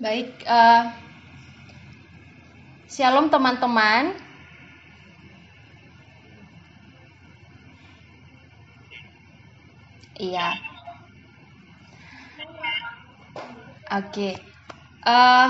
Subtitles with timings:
[0.00, 0.96] Baik, uh,
[2.88, 4.16] shalom teman-teman.
[10.16, 10.56] Iya.
[13.92, 14.08] Oke.
[14.08, 14.34] Okay.
[15.04, 15.48] Uh, eh,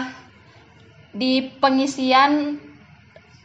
[1.15, 1.33] di
[1.63, 2.59] pengisian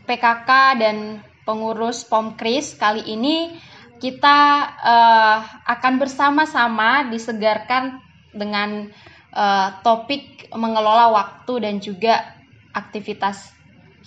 [0.09, 0.49] PKK
[0.81, 3.53] dan pengurus Pomkris kali ini
[4.01, 4.39] kita
[4.81, 5.37] uh,
[5.69, 8.01] akan bersama-sama disegarkan
[8.33, 8.89] dengan
[9.35, 12.23] uh, topik mengelola waktu dan juga
[12.71, 13.51] aktivitas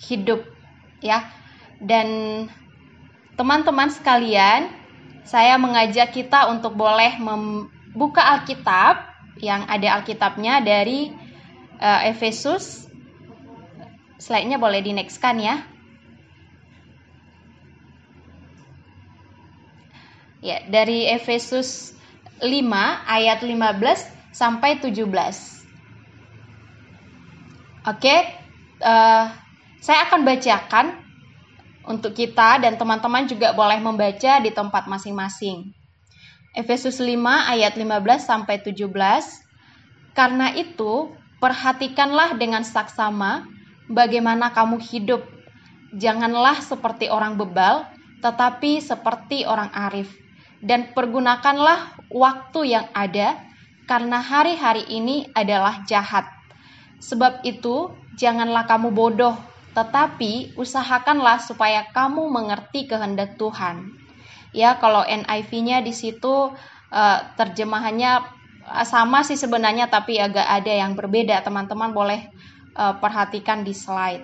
[0.09, 0.43] hidup
[0.99, 1.29] ya.
[1.79, 2.49] Dan
[3.39, 4.67] teman-teman sekalian,
[5.23, 9.07] saya mengajak kita untuk boleh membuka Alkitab
[9.39, 11.13] yang ada Alkitabnya dari
[11.79, 12.89] uh, Efesus.
[14.19, 15.63] Slide-nya boleh di next kan ya.
[20.39, 21.95] Ya, dari Efesus
[22.39, 22.47] 5
[23.07, 25.03] ayat 15 sampai 17.
[27.83, 28.15] Oke,
[28.79, 29.25] uh,
[29.83, 30.95] saya akan bacakan
[31.83, 35.75] untuk kita dan teman-teman juga boleh membaca di tempat masing-masing.
[36.55, 37.19] Efesus 5
[37.51, 38.87] ayat 15 sampai 17.
[40.15, 41.11] Karena itu,
[41.43, 43.43] perhatikanlah dengan saksama
[43.91, 45.27] bagaimana kamu hidup.
[45.95, 47.87] Janganlah seperti orang bebal,
[48.23, 50.11] tetapi seperti orang arif.
[50.59, 53.48] Dan pergunakanlah waktu yang ada
[53.89, 56.29] karena hari-hari ini adalah jahat.
[57.01, 57.89] Sebab itu,
[58.21, 59.33] janganlah kamu bodoh,
[59.73, 63.97] tetapi usahakanlah supaya kamu mengerti kehendak Tuhan.
[64.53, 66.53] Ya, kalau NIV-nya di situ
[66.93, 68.21] uh, terjemahannya
[68.69, 71.41] eh, sama sih sebenarnya, tapi agak ada yang berbeda.
[71.41, 72.29] Teman-teman boleh
[72.77, 74.21] uh, perhatikan di slide.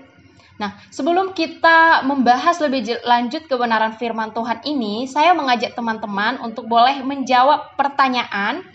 [0.62, 7.02] Nah, sebelum kita membahas lebih lanjut kebenaran firman Tuhan ini, saya mengajak teman-teman untuk boleh
[7.04, 8.75] menjawab pertanyaan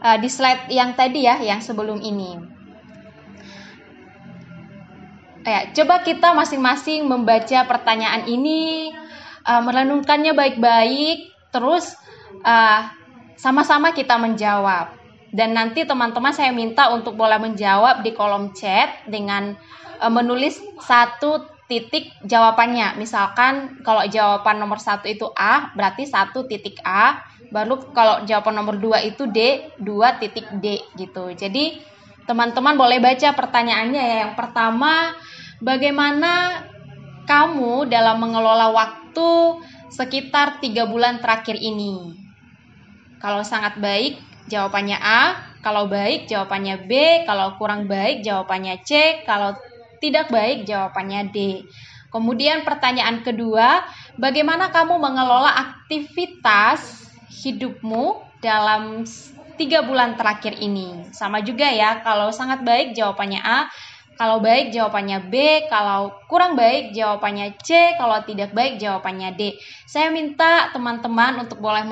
[0.00, 2.40] uh, di slide yang tadi ya, yang sebelum ini.
[5.40, 8.92] Ya, coba kita masing-masing membaca pertanyaan ini,
[9.48, 11.96] uh, merenungkannya baik-baik, terus
[12.40, 12.96] sama
[13.40, 14.96] sama-sama kita menjawab.
[15.30, 19.54] Dan nanti teman-teman saya minta untuk boleh menjawab di kolom chat dengan
[20.02, 22.98] uh, menulis satu titik jawabannya.
[22.98, 27.22] Misalkan kalau jawaban nomor satu itu A, berarti satu titik A.
[27.54, 31.30] Baru kalau jawaban nomor 2 itu D, 2 titik D gitu.
[31.30, 31.78] Jadi
[32.26, 34.16] teman-teman boleh baca pertanyaannya ya.
[34.26, 35.14] Yang pertama,
[35.62, 36.66] bagaimana
[37.30, 39.30] kamu dalam mengelola waktu
[39.94, 42.18] sekitar tiga bulan terakhir ini?
[43.22, 44.18] Kalau sangat baik,
[44.50, 45.22] jawabannya A.
[45.60, 47.22] Kalau baik, jawabannya B.
[47.28, 49.22] Kalau kurang baik, jawabannya C.
[49.22, 49.54] Kalau
[50.00, 51.68] tidak baik, jawabannya D.
[52.10, 53.86] Kemudian pertanyaan kedua,
[54.18, 59.06] bagaimana kamu mengelola aktivitas hidupmu dalam
[59.54, 61.06] tiga bulan terakhir ini?
[61.14, 63.70] Sama juga ya, kalau sangat baik jawabannya A,
[64.18, 65.34] kalau baik jawabannya B,
[65.70, 69.56] kalau kurang baik jawabannya C, kalau tidak baik jawabannya D.
[69.86, 71.86] Saya minta teman-teman untuk boleh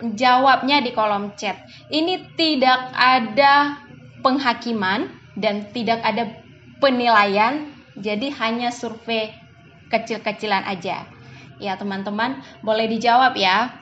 [0.00, 1.60] menjawabnya di kolom chat.
[1.92, 3.84] Ini tidak ada
[4.24, 6.47] penghakiman dan tidak ada
[6.82, 9.34] penilaian, jadi hanya survei
[9.92, 11.06] kecil-kecilan aja.
[11.58, 13.74] Ya, teman-teman, boleh dijawab ya.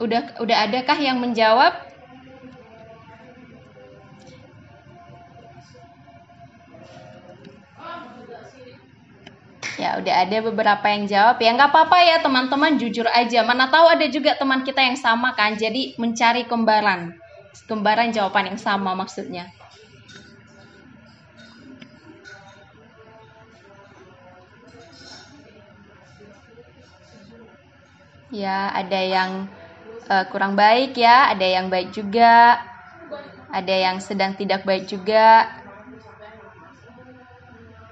[0.00, 1.89] Udah udah adakah yang menjawab?
[9.78, 13.44] Ya udah ada beberapa yang jawab ya nggak apa-apa ya teman-teman jujur aja.
[13.44, 15.54] Mana tahu ada juga teman kita yang sama kan.
[15.54, 17.14] Jadi mencari kembaran,
[17.68, 19.46] kembaran jawaban yang sama maksudnya.
[28.30, 29.50] Ya ada yang
[30.06, 32.62] uh, kurang baik ya, ada yang baik juga,
[33.50, 35.50] ada yang sedang tidak baik juga.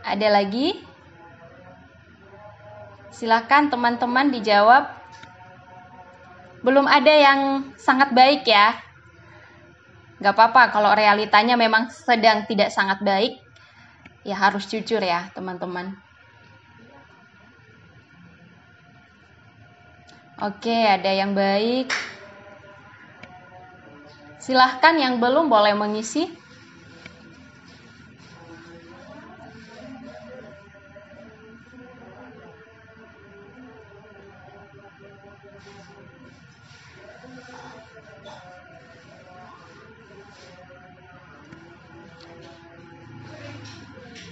[0.06, 0.87] Ada lagi?
[3.18, 4.86] Silakan teman-teman dijawab.
[6.62, 8.78] Belum ada yang sangat baik ya.
[10.22, 13.42] Gak apa-apa kalau realitanya memang sedang tidak sangat baik.
[14.22, 15.98] Ya harus jujur ya teman-teman.
[20.38, 21.90] Oke, ada yang baik.
[24.38, 26.30] Silahkan yang belum boleh mengisi.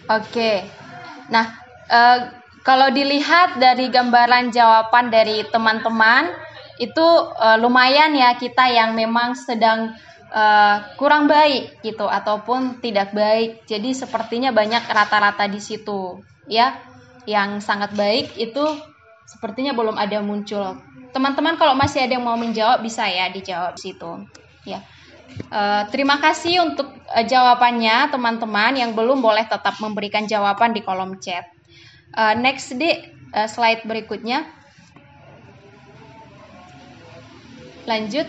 [0.07, 0.63] Oke.
[1.29, 1.47] Nah,
[1.91, 2.19] uh,
[2.63, 6.31] kalau dilihat dari gambaran jawaban dari teman-teman
[6.83, 7.07] itu
[7.39, 9.97] uh, lumayan ya kita yang memang sedang
[10.31, 13.67] uh, kurang baik gitu ataupun tidak baik.
[13.67, 16.79] Jadi sepertinya banyak rata-rata di situ ya.
[17.27, 18.63] Yang sangat baik itu
[19.27, 20.79] sepertinya belum ada muncul.
[21.11, 24.23] Teman-teman kalau masih ada yang mau menjawab bisa ya dijawab situ.
[24.63, 24.87] Ya.
[25.47, 31.23] Uh, terima kasih untuk uh, jawabannya teman-teman yang belum boleh tetap memberikan jawaban di kolom
[31.23, 31.47] chat.
[32.17, 32.91] Uh, next di
[33.37, 34.49] uh, slide berikutnya.
[37.87, 38.27] Lanjut.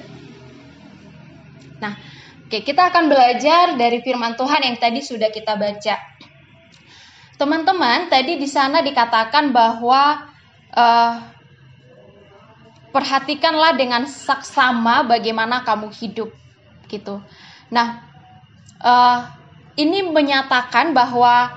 [1.81, 1.97] Nah,
[2.45, 5.95] oke kita akan belajar dari firman Tuhan yang tadi sudah kita baca.
[7.37, 10.25] Teman-teman, tadi di sana dikatakan bahwa
[10.73, 11.13] uh,
[12.89, 16.33] perhatikanlah dengan saksama bagaimana kamu hidup
[16.89, 17.21] gitu.
[17.69, 18.03] Nah,
[18.81, 19.19] uh,
[19.77, 21.53] ini menyatakan bahwa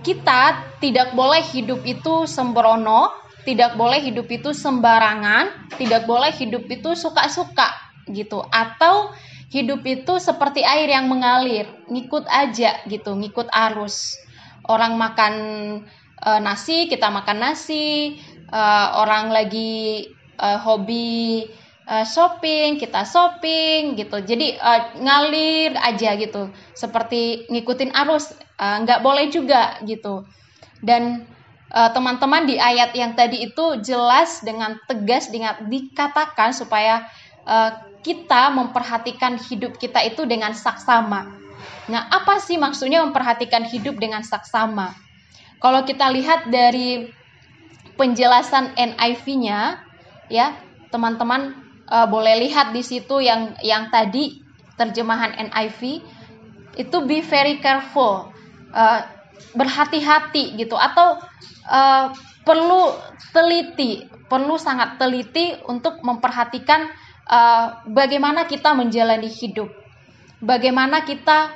[0.00, 3.12] kita tidak boleh hidup itu sembrono,
[3.44, 7.68] tidak boleh hidup itu sembarangan, tidak boleh hidup itu suka-suka
[8.08, 9.12] gitu, atau
[9.52, 14.16] hidup itu seperti air yang mengalir, ngikut aja gitu, ngikut arus.
[14.64, 15.34] Orang makan
[16.16, 18.16] e, nasi, kita makan nasi,
[18.48, 18.62] e,
[18.94, 20.06] orang lagi
[20.38, 21.50] e, hobi
[21.90, 24.22] uh, shopping, kita shopping gitu.
[24.22, 28.30] Jadi uh, ngalir aja gitu, seperti ngikutin arus,
[28.62, 30.24] uh, nggak boleh juga gitu.
[30.80, 31.26] Dan
[31.70, 37.06] teman-teman uh, di ayat yang tadi itu jelas dengan tegas dengan dikatakan supaya
[37.46, 37.70] uh,
[38.00, 41.36] kita memperhatikan hidup kita itu dengan saksama.
[41.92, 44.96] Nah, apa sih maksudnya memperhatikan hidup dengan saksama?
[45.60, 47.12] Kalau kita lihat dari
[48.00, 49.84] penjelasan NIV-nya,
[50.32, 50.56] ya,
[50.88, 51.59] teman-teman
[51.90, 54.40] uh, boleh lihat di situ yang yang tadi
[54.78, 56.00] terjemahan NIV
[56.78, 58.30] itu be very careful.
[58.70, 59.02] Uh,
[59.52, 60.78] berhati-hati gitu.
[60.78, 61.18] Atau
[61.66, 62.14] uh,
[62.46, 62.94] perlu
[63.34, 66.86] teliti perlu sangat teliti untuk memperhatikan
[67.26, 69.66] uh, bagaimana kita menjalani hidup.
[70.38, 71.50] Bagaimana kita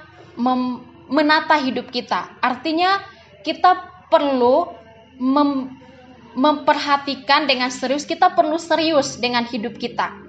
[1.06, 2.34] menata hidup kita.
[2.42, 2.98] Artinya
[3.46, 3.78] kita
[4.10, 4.74] perlu
[5.22, 5.70] mem
[6.34, 10.23] memperhatikan dengan serius kita perlu serius dengan hidup kita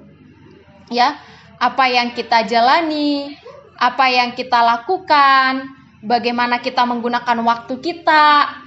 [0.90, 1.18] ya
[1.60, 3.40] apa yang kita jalani,
[3.80, 5.72] apa yang kita lakukan,
[6.04, 8.60] bagaimana kita menggunakan waktu kita,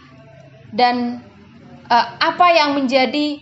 [0.72, 1.20] dan
[1.88, 3.40] uh, apa yang menjadi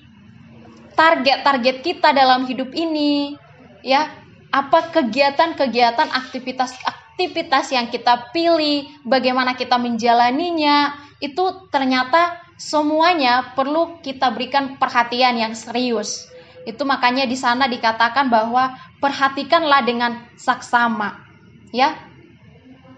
[0.98, 3.38] target-target kita dalam hidup ini,
[3.86, 4.10] ya.
[4.54, 14.80] Apa kegiatan-kegiatan aktivitas-aktivitas yang kita pilih, bagaimana kita menjalaninya, itu ternyata semuanya perlu kita berikan
[14.80, 16.24] perhatian yang serius
[16.66, 21.22] itu makanya di sana dikatakan bahwa perhatikanlah dengan saksama.
[21.70, 21.94] Ya.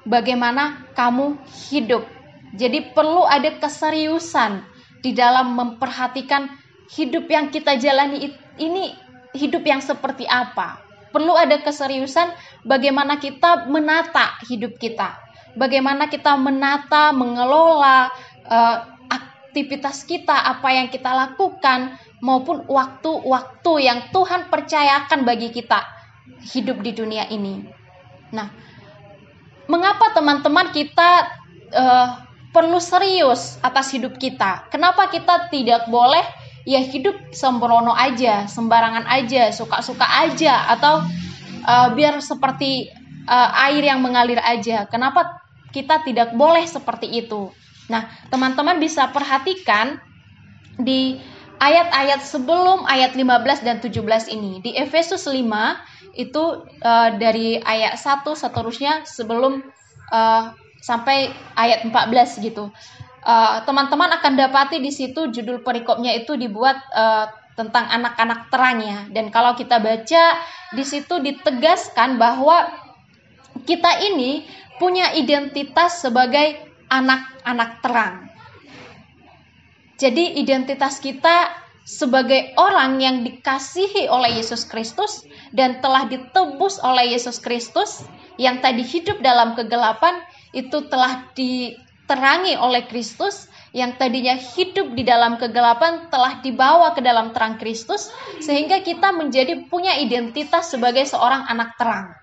[0.09, 1.37] Bagaimana kamu
[1.69, 2.09] hidup.
[2.57, 4.65] Jadi perlu ada keseriusan
[5.05, 6.49] di dalam memperhatikan
[6.89, 8.97] hidup yang kita jalani ini
[9.37, 10.81] hidup yang seperti apa.
[11.13, 12.33] Perlu ada keseriusan
[12.65, 15.13] bagaimana kita menata hidup kita.
[15.61, 18.09] Bagaimana kita menata, mengelola
[18.49, 18.79] uh,
[19.09, 25.87] aktivitas kita, apa yang kita lakukan, maupun waktu-waktu yang Tuhan percayakan bagi kita
[26.55, 27.63] hidup di dunia ini.
[28.35, 28.51] Nah,
[29.71, 31.11] mengapa teman-teman kita
[31.73, 32.09] uh,
[32.51, 34.67] perlu serius atas hidup kita?
[34.73, 36.25] Kenapa kita tidak boleh
[36.69, 41.07] ya hidup sembrono aja, sembarangan aja, suka-suka aja, atau
[41.65, 42.91] uh, biar seperti
[43.31, 44.85] uh, air yang mengalir aja?
[44.91, 47.53] Kenapa kita tidak boleh seperti itu?
[47.89, 49.97] Nah, teman-teman bisa perhatikan
[50.77, 51.17] di
[51.59, 54.63] ayat-ayat sebelum ayat 15 dan 17 ini.
[54.63, 55.39] Di Efesus 5
[56.19, 56.45] itu
[56.83, 59.63] uh, dari ayat 1 seterusnya sebelum
[60.11, 62.71] uh, sampai ayat 14 gitu.
[63.29, 69.11] Eh, teman-teman uh, akan dapati di situ judul perikopnya itu dibuat uh, tentang anak-anak terangnya
[69.11, 70.39] dan kalau kita baca
[70.73, 72.71] di situ ditegaskan bahwa
[73.67, 74.47] kita ini
[74.79, 76.57] punya identitas sebagai
[76.89, 78.31] anak-anak terang.
[79.99, 81.51] Jadi identitas kita
[81.83, 88.07] sebagai orang yang dikasihi oleh Yesus Kristus dan telah ditebus oleh Yesus Kristus
[88.39, 90.23] yang tadi hidup dalam kegelapan
[90.55, 97.35] itu telah diterangi oleh Kristus yang tadinya hidup di dalam kegelapan telah dibawa ke dalam
[97.35, 102.15] terang Kristus sehingga kita menjadi punya identitas sebagai seorang anak terang.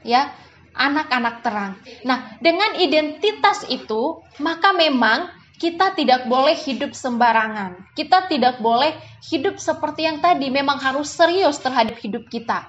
[0.00, 0.32] Ya,
[0.74, 1.76] anak-anak terang.
[2.08, 5.28] Nah, dengan identitas itu, maka memang
[5.60, 7.92] kita tidak boleh hidup sembarangan.
[7.92, 8.96] Kita tidak boleh
[9.28, 12.64] hidup seperti yang tadi, memang harus serius terhadap hidup kita.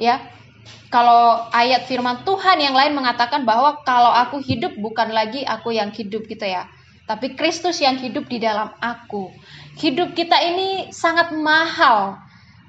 [0.00, 0.16] Ya.
[0.90, 5.92] kalau ayat firman Tuhan yang lain mengatakan bahwa kalau aku hidup bukan lagi aku yang
[5.92, 6.66] hidup gitu ya.
[7.06, 9.30] Tapi Kristus yang hidup di dalam aku.
[9.78, 12.18] Hidup kita ini sangat mahal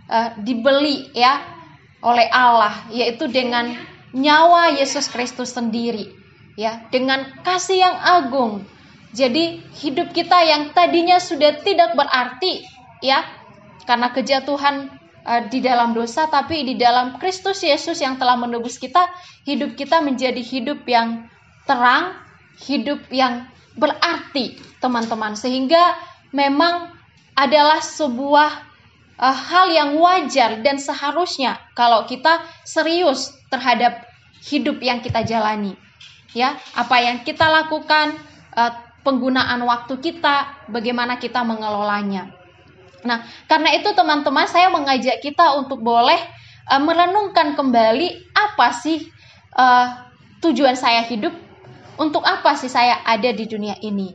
[0.09, 1.41] uh, dibeli ya
[2.01, 3.73] oleh Allah yaitu dengan
[4.11, 6.09] nyawa Yesus Kristus sendiri
[6.57, 8.65] ya dengan kasih yang agung.
[9.11, 12.63] Jadi hidup kita yang tadinya sudah tidak berarti
[13.03, 13.27] ya
[13.83, 14.87] karena kejatuhan
[15.27, 19.03] uh, di dalam dosa tapi di dalam Kristus Yesus yang telah menebus kita
[19.43, 21.27] hidup kita menjadi hidup yang
[21.67, 22.15] terang
[22.61, 25.35] hidup yang berarti teman-teman.
[25.35, 25.97] Sehingga
[26.31, 26.93] memang
[27.35, 28.51] adalah sebuah
[29.19, 34.07] uh, hal yang wajar dan seharusnya kalau kita serius terhadap
[34.45, 35.75] hidup yang kita jalani
[36.31, 36.55] ya.
[36.75, 38.15] Apa yang kita lakukan
[38.55, 42.41] uh, penggunaan waktu kita bagaimana kita mengelolanya
[43.01, 46.17] Nah, karena itu teman-teman saya mengajak kita untuk boleh
[46.69, 49.09] uh, merenungkan kembali apa sih
[49.57, 50.05] uh,
[50.41, 51.33] tujuan saya hidup,
[51.97, 54.13] untuk apa sih saya ada di dunia ini.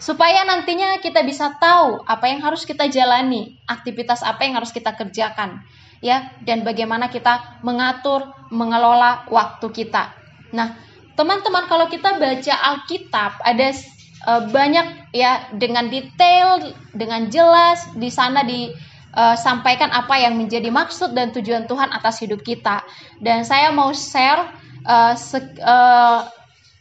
[0.00, 4.92] Supaya nantinya kita bisa tahu apa yang harus kita jalani, aktivitas apa yang harus kita
[4.92, 5.64] kerjakan,
[6.04, 10.12] ya, dan bagaimana kita mengatur, mengelola waktu kita.
[10.52, 10.76] Nah,
[11.16, 13.68] teman-teman kalau kita baca Alkitab ada
[14.26, 21.12] uh, banyak ya dengan detail, dengan jelas di sana disampaikan uh, apa yang menjadi maksud
[21.12, 22.82] dan tujuan Tuhan atas hidup kita.
[23.20, 24.48] Dan saya mau share
[24.88, 25.14] uh,
[25.62, 26.20] uh,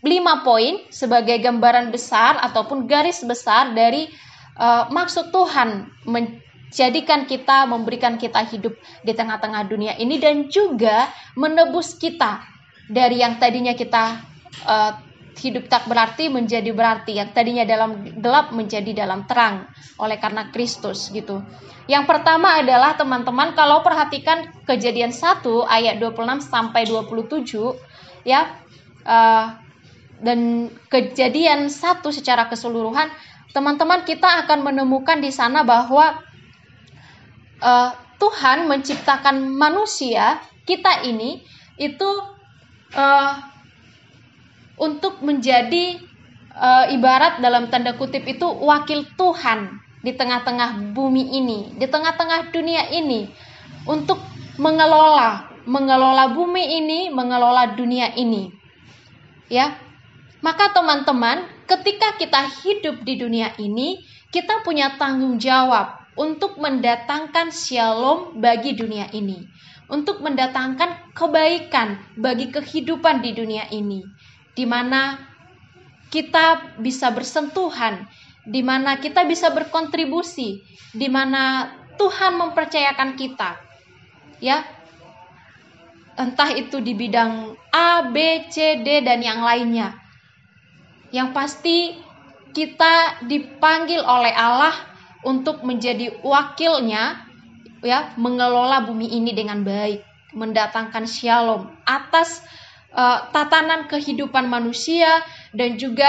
[0.03, 4.11] lima poin sebagai gambaran besar ataupun garis besar dari
[4.59, 8.75] uh, maksud Tuhan menjadikan kita, memberikan kita hidup
[9.07, 11.07] di tengah-tengah dunia ini dan juga
[11.39, 12.43] menebus kita
[12.91, 14.19] dari yang tadinya kita
[14.67, 19.65] uh, hidup tak berarti menjadi berarti yang tadinya dalam gelap menjadi dalam terang
[19.97, 21.41] oleh karena Kristus gitu.
[21.89, 27.43] Yang pertama adalah teman-teman kalau perhatikan kejadian 1 ayat 26 sampai 27
[28.23, 28.55] ya
[29.03, 29.59] uh,
[30.23, 33.11] dan kejadian satu secara keseluruhan
[33.51, 36.23] teman-teman kita akan menemukan di sana bahwa
[37.59, 41.43] uh, Tuhan menciptakan manusia kita ini
[41.75, 42.09] itu
[42.95, 43.52] uh,
[44.77, 46.01] untuk menjadi
[46.53, 52.91] e, ibarat dalam tanda kutip itu wakil Tuhan di tengah-tengah bumi ini, di tengah-tengah dunia
[52.91, 53.31] ini
[53.87, 54.19] untuk
[54.59, 58.51] mengelola, mengelola bumi ini, mengelola dunia ini.
[59.47, 59.79] Ya.
[60.43, 68.43] Maka teman-teman, ketika kita hidup di dunia ini, kita punya tanggung jawab untuk mendatangkan shalom
[68.43, 69.39] bagi dunia ini,
[69.87, 74.03] untuk mendatangkan kebaikan bagi kehidupan di dunia ini
[74.53, 75.17] di mana
[76.13, 78.05] kita bisa bersentuhan,
[78.45, 80.61] di mana kita bisa berkontribusi,
[80.93, 83.57] di mana Tuhan mempercayakan kita.
[84.37, 84.61] Ya.
[86.13, 89.97] Entah itu di bidang A, B, C, D dan yang lainnya.
[91.09, 91.77] Yang pasti
[92.53, 94.77] kita dipanggil oleh Allah
[95.25, 97.25] untuk menjadi wakilnya
[97.81, 100.05] ya, mengelola bumi ini dengan baik,
[100.37, 102.45] mendatangkan shalom atas
[102.93, 106.07] uh, tatanan kehidupan manusia dan juga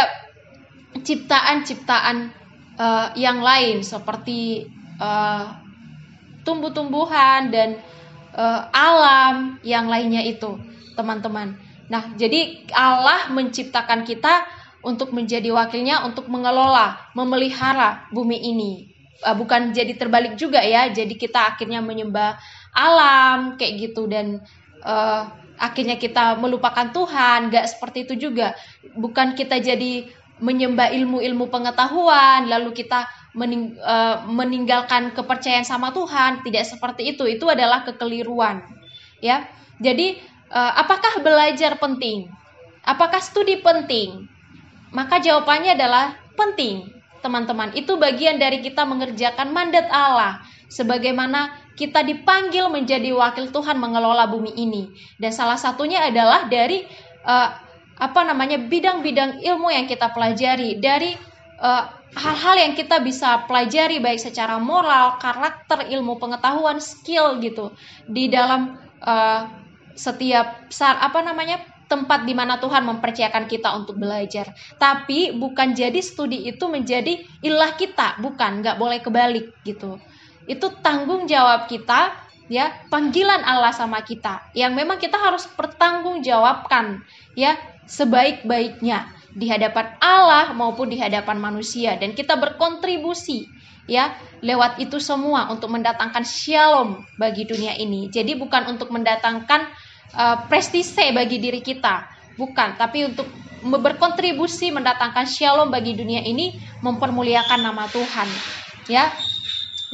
[0.94, 2.30] ciptaan-ciptaan
[2.78, 5.58] uh, yang lain seperti uh,
[6.46, 7.80] tumbuh-tumbuhan dan
[8.36, 10.60] uh, alam yang lainnya itu,
[10.94, 11.58] teman-teman.
[11.88, 14.46] Nah, jadi Allah menciptakan kita
[14.84, 18.72] untuk menjadi wakilnya untuk mengelola, memelihara bumi ini.
[19.24, 20.92] Uh, bukan jadi terbalik juga ya.
[20.92, 22.36] Jadi kita akhirnya menyembah
[22.76, 24.44] alam kayak gitu dan
[24.84, 28.54] uh, akhirnya kita melupakan Tuhan, gak seperti itu juga.
[28.94, 30.08] Bukan kita jadi
[30.42, 33.06] menyembah ilmu-ilmu pengetahuan, lalu kita
[33.38, 37.24] mening, uh, meninggalkan kepercayaan sama Tuhan, tidak seperti itu.
[37.26, 38.66] Itu adalah kekeliruan.
[39.22, 39.46] Ya.
[39.78, 40.18] Jadi
[40.50, 42.30] uh, apakah belajar penting?
[42.84, 44.26] Apakah studi penting?
[44.94, 46.86] Maka jawabannya adalah penting,
[47.24, 47.74] teman-teman.
[47.74, 54.54] Itu bagian dari kita mengerjakan mandat Allah sebagaimana kita dipanggil menjadi wakil Tuhan mengelola bumi
[54.54, 54.94] ini.
[55.18, 56.86] Dan salah satunya adalah dari
[57.26, 57.50] uh,
[57.94, 61.14] apa namanya bidang-bidang ilmu yang kita pelajari dari
[61.62, 61.84] eh,
[62.18, 67.70] hal-hal yang kita bisa pelajari baik secara moral, karakter, ilmu pengetahuan, skill gitu
[68.10, 69.46] di dalam uh,
[69.94, 74.50] setiap apa namanya tempat di mana Tuhan mempercayakan kita untuk belajar.
[74.74, 80.02] Tapi bukan jadi studi itu menjadi ilah kita, bukan, nggak boleh kebalik gitu
[80.44, 82.12] itu tanggung jawab kita
[82.52, 87.00] ya panggilan Allah sama kita yang memang kita harus pertanggungjawabkan
[87.32, 87.56] ya
[87.88, 93.48] sebaik-baiknya di hadapan Allah maupun di hadapan manusia dan kita berkontribusi
[93.84, 98.08] ya lewat itu semua untuk mendatangkan shalom bagi dunia ini.
[98.08, 99.60] Jadi bukan untuk mendatangkan
[100.16, 103.28] uh, prestise bagi diri kita, bukan, tapi untuk
[103.64, 108.28] berkontribusi mendatangkan shalom bagi dunia ini, mempermuliakan nama Tuhan,
[108.88, 109.08] ya.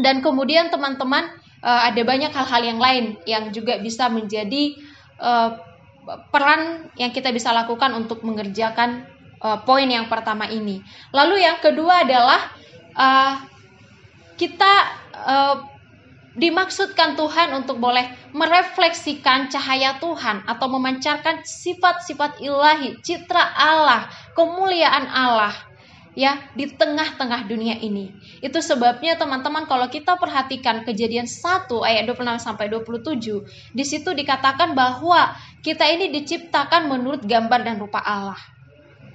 [0.01, 1.29] Dan kemudian teman-teman
[1.65, 4.77] uh, ada banyak hal-hal yang lain yang juga bisa menjadi
[5.21, 5.57] uh,
[6.33, 9.07] peran yang kita bisa lakukan untuk mengerjakan
[9.45, 10.81] uh, poin yang pertama ini.
[11.13, 12.41] Lalu yang kedua adalah
[12.97, 13.35] uh,
[14.41, 14.73] kita
[15.15, 15.57] uh,
[16.39, 25.70] dimaksudkan Tuhan untuk boleh merefleksikan cahaya Tuhan atau memancarkan sifat-sifat ilahi, citra Allah, kemuliaan Allah
[26.19, 28.11] ya di tengah-tengah dunia ini.
[28.43, 34.75] Itu sebabnya teman-teman kalau kita perhatikan kejadian 1 ayat 26 sampai 27, di situ dikatakan
[34.75, 38.41] bahwa kita ini diciptakan menurut gambar dan rupa Allah.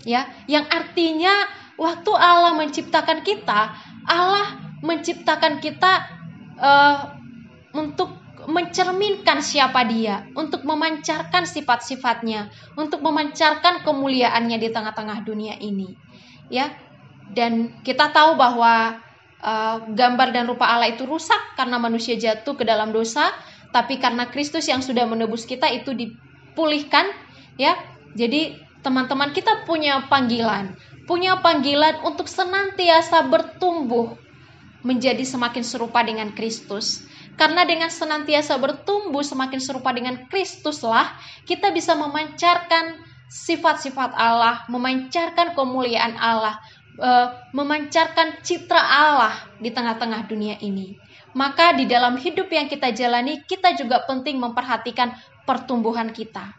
[0.06, 1.34] Ya, yang artinya
[1.82, 3.74] waktu Allah menciptakan kita,
[4.06, 4.48] Allah
[4.86, 5.94] menciptakan kita
[6.62, 6.98] uh,
[7.74, 8.14] untuk
[8.46, 15.98] mencerminkan siapa dia, untuk memancarkan sifat-sifatnya, untuk memancarkan kemuliaannya di tengah-tengah dunia ini.
[16.54, 16.70] Ya,
[17.34, 19.01] dan kita tahu bahwa
[19.41, 23.34] uh, gambar dan rupa Allah itu rusak karena manusia jatuh ke dalam dosa,
[23.74, 27.10] tapi karena Kristus yang sudah menebus kita itu dipulihkan,
[27.58, 27.74] ya.
[28.15, 28.55] Jadi
[28.86, 30.77] teman-teman kita punya panggilan,
[31.10, 34.15] punya panggilan untuk senantiasa bertumbuh
[34.86, 37.03] menjadi semakin serupa dengan Kristus.
[37.36, 42.96] Karena dengan senantiasa bertumbuh semakin serupa dengan Kristuslah kita bisa memancarkan
[43.27, 46.62] sifat-sifat Allah, memancarkan kemuliaan Allah,
[47.00, 50.96] uh, memancarkan citra Allah di tengah-tengah dunia ini.
[51.36, 55.12] Maka di dalam hidup yang kita jalani, kita juga penting memperhatikan
[55.44, 56.56] pertumbuhan kita.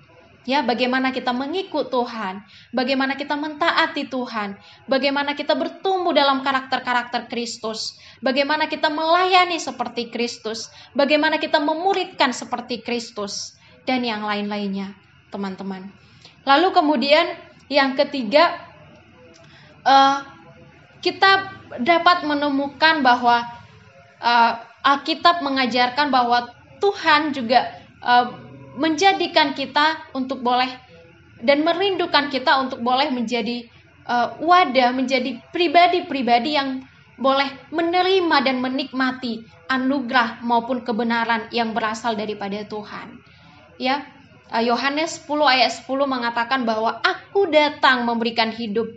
[0.46, 2.38] Ya, bagaimana kita mengikut Tuhan,
[2.70, 4.54] bagaimana kita mentaati Tuhan,
[4.86, 12.78] bagaimana kita bertumbuh dalam karakter-karakter Kristus, bagaimana kita melayani seperti Kristus, bagaimana kita memuridkan seperti
[12.78, 13.58] Kristus,
[13.90, 14.94] dan yang lain-lainnya,
[15.34, 15.90] teman-teman.
[16.46, 17.26] Lalu kemudian
[17.66, 18.65] yang ketiga,
[19.86, 20.26] uh,
[20.98, 23.46] kita dapat menemukan bahwa
[24.18, 26.50] uh, Alkitab mengajarkan bahwa
[26.82, 27.70] Tuhan juga
[28.02, 28.34] uh,
[28.76, 30.68] menjadikan kita untuk boleh
[31.40, 33.66] dan merindukan kita untuk boleh menjadi
[34.10, 36.84] uh, wadah, menjadi pribadi-pribadi yang
[37.16, 43.16] boleh menerima dan menikmati anugerah maupun kebenaran yang berasal daripada Tuhan.
[43.80, 44.04] Ya,
[44.52, 48.88] Yohanes 10 ayat 10 mengatakan bahwa aku datang memberikan hidup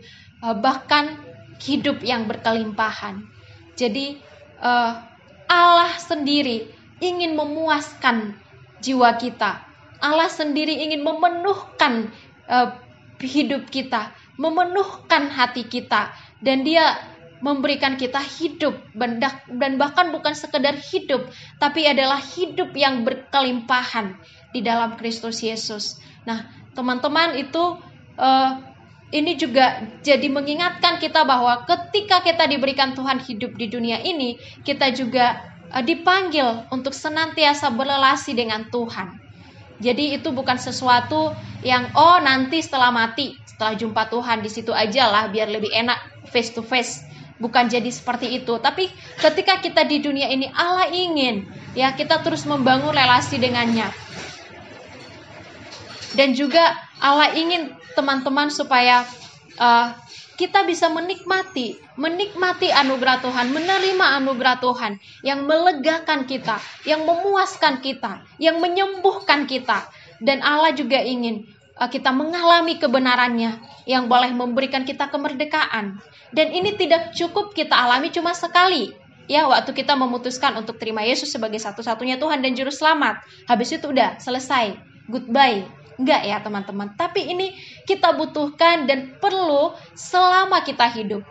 [0.42, 1.20] bahkan
[1.60, 3.28] hidup yang berkelimpahan.
[3.76, 4.20] Jadi
[4.64, 5.04] uh,
[5.50, 6.72] Allah sendiri
[7.04, 8.36] ingin memuaskan
[8.80, 9.64] jiwa kita.
[10.00, 12.08] Allah sendiri ingin memenuhkan
[12.48, 12.76] uh,
[13.20, 16.96] hidup kita, memenuhkan hati kita dan dia
[17.40, 24.20] memberikan kita hidup dan bahkan bukan sekedar hidup tapi adalah hidup yang berkelimpahan
[24.52, 26.00] di dalam Kristus Yesus.
[26.28, 27.80] Nah, teman-teman itu
[28.20, 28.69] uh,
[29.10, 34.94] ini juga jadi mengingatkan kita bahwa ketika kita diberikan Tuhan hidup di dunia ini, kita
[34.94, 35.42] juga
[35.74, 39.18] uh, dipanggil untuk senantiasa berrelasi dengan Tuhan.
[39.80, 41.34] Jadi itu bukan sesuatu
[41.66, 46.30] yang oh nanti setelah mati, setelah jumpa Tuhan di situ aja lah biar lebih enak
[46.30, 47.02] face to face.
[47.40, 52.44] Bukan jadi seperti itu, tapi ketika kita di dunia ini Allah ingin ya kita terus
[52.44, 53.88] membangun relasi dengannya.
[56.20, 59.04] Dan juga Allah ingin teman-teman supaya
[59.60, 59.92] uh,
[60.40, 64.96] kita bisa menikmati, menikmati anugerah Tuhan, menerima anugerah Tuhan
[65.28, 69.92] yang melegakan kita, yang memuaskan kita, yang menyembuhkan kita.
[70.24, 71.44] Dan Allah juga ingin
[71.76, 76.00] uh, kita mengalami kebenarannya yang boleh memberikan kita kemerdekaan.
[76.32, 78.96] Dan ini tidak cukup kita alami cuma sekali.
[79.30, 83.22] Ya, waktu kita memutuskan untuk terima Yesus sebagai satu-satunya Tuhan dan Juru Selamat.
[83.46, 84.74] Habis itu udah selesai.
[85.06, 86.96] Goodbye Enggak ya teman-teman.
[86.96, 87.52] Tapi ini
[87.84, 91.28] kita butuhkan dan perlu selama kita hidup.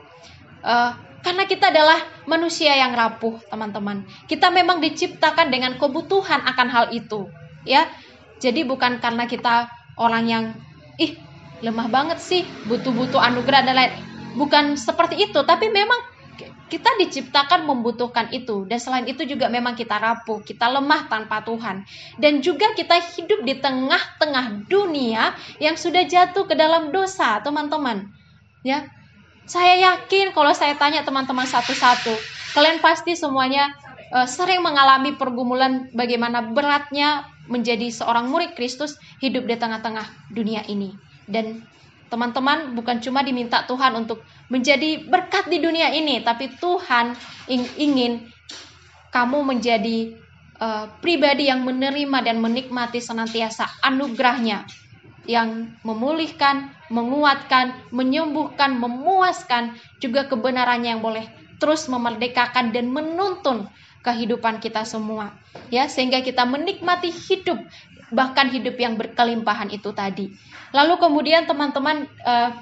[0.60, 0.92] Uh,
[1.24, 4.06] karena kita adalah manusia yang rapuh, teman-teman.
[4.28, 7.26] Kita memang diciptakan dengan kebutuhan akan hal itu,
[7.66, 7.90] ya.
[8.38, 9.66] Jadi bukan karena kita
[9.98, 10.44] orang yang
[10.94, 11.18] ih
[11.58, 13.92] lemah banget sih, butuh-butuh anugerah dan lain.
[14.38, 15.98] Bukan seperti itu, tapi memang
[16.68, 21.88] kita diciptakan membutuhkan itu dan selain itu juga memang kita rapuh, kita lemah tanpa Tuhan
[22.20, 28.12] dan juga kita hidup di tengah-tengah dunia yang sudah jatuh ke dalam dosa, teman-teman.
[28.62, 28.92] Ya.
[29.48, 32.12] Saya yakin kalau saya tanya teman-teman satu-satu,
[32.52, 33.72] kalian pasti semuanya
[34.12, 40.04] uh, sering mengalami pergumulan bagaimana beratnya menjadi seorang murid Kristus hidup di tengah-tengah
[40.36, 40.92] dunia ini.
[41.24, 41.64] Dan
[42.08, 47.12] Teman-teman bukan cuma diminta Tuhan untuk menjadi berkat di dunia ini, tapi Tuhan
[47.76, 48.32] ingin
[49.12, 50.16] kamu menjadi
[50.60, 54.64] uh, pribadi yang menerima dan menikmati senantiasa anugerahnya
[55.28, 61.28] yang memulihkan, menguatkan, menyembuhkan, memuaskan, juga kebenarannya yang boleh
[61.60, 63.68] terus memerdekakan dan menuntun
[64.00, 65.36] kehidupan kita semua.
[65.68, 67.60] Ya, sehingga kita menikmati hidup
[68.10, 70.32] bahkan hidup yang berkelimpahan itu tadi.
[70.72, 72.56] Lalu kemudian teman-teman uh,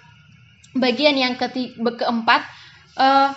[0.77, 2.47] bagian yang ketiga, keempat
[2.99, 3.31] uh,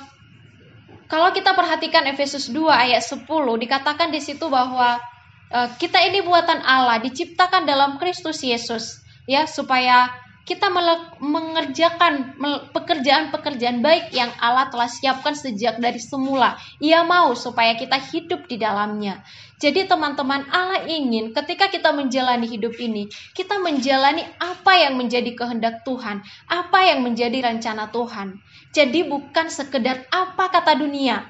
[1.09, 5.01] kalau kita perhatikan Efesus 2 ayat 10 dikatakan di situ bahwa
[5.49, 10.09] uh, kita ini buatan Allah diciptakan dalam Kristus Yesus ya supaya
[10.49, 10.73] kita
[11.21, 12.41] mengerjakan
[12.73, 16.57] pekerjaan-pekerjaan baik yang Allah telah siapkan sejak dari semula.
[16.81, 19.21] Ia mau supaya kita hidup di dalamnya.
[19.61, 25.85] Jadi teman-teman, Allah ingin ketika kita menjalani hidup ini, kita menjalani apa yang menjadi kehendak
[25.85, 28.41] Tuhan, apa yang menjadi rencana Tuhan.
[28.73, 31.29] Jadi bukan sekedar apa kata dunia,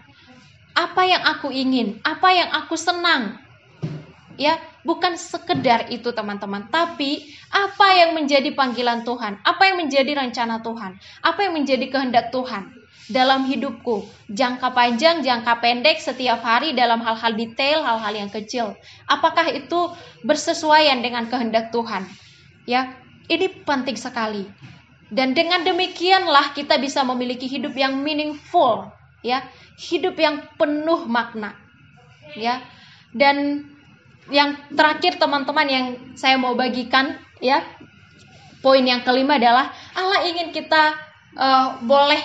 [0.79, 3.48] apa yang aku ingin, apa yang aku senang.
[4.39, 4.55] Ya,
[4.87, 10.95] bukan sekedar itu teman-teman, tapi apa yang menjadi panggilan Tuhan, apa yang menjadi rencana Tuhan,
[11.19, 12.71] apa yang menjadi kehendak Tuhan
[13.11, 18.79] dalam hidupku, jangka panjang, jangka pendek, setiap hari dalam hal-hal detail, hal-hal yang kecil.
[19.11, 19.91] Apakah itu
[20.23, 22.07] bersesuaian dengan kehendak Tuhan?
[22.63, 22.95] Ya,
[23.27, 24.47] ini penting sekali.
[25.09, 28.93] Dan dengan demikianlah kita bisa memiliki hidup yang meaningful,
[29.25, 29.41] ya,
[29.75, 31.57] hidup yang penuh makna.
[32.37, 32.61] Ya.
[33.09, 33.65] Dan
[34.29, 37.65] yang terakhir teman-teman yang saya mau bagikan ya.
[38.59, 40.91] Poin yang kelima adalah Allah ingin kita
[41.39, 42.19] uh, boleh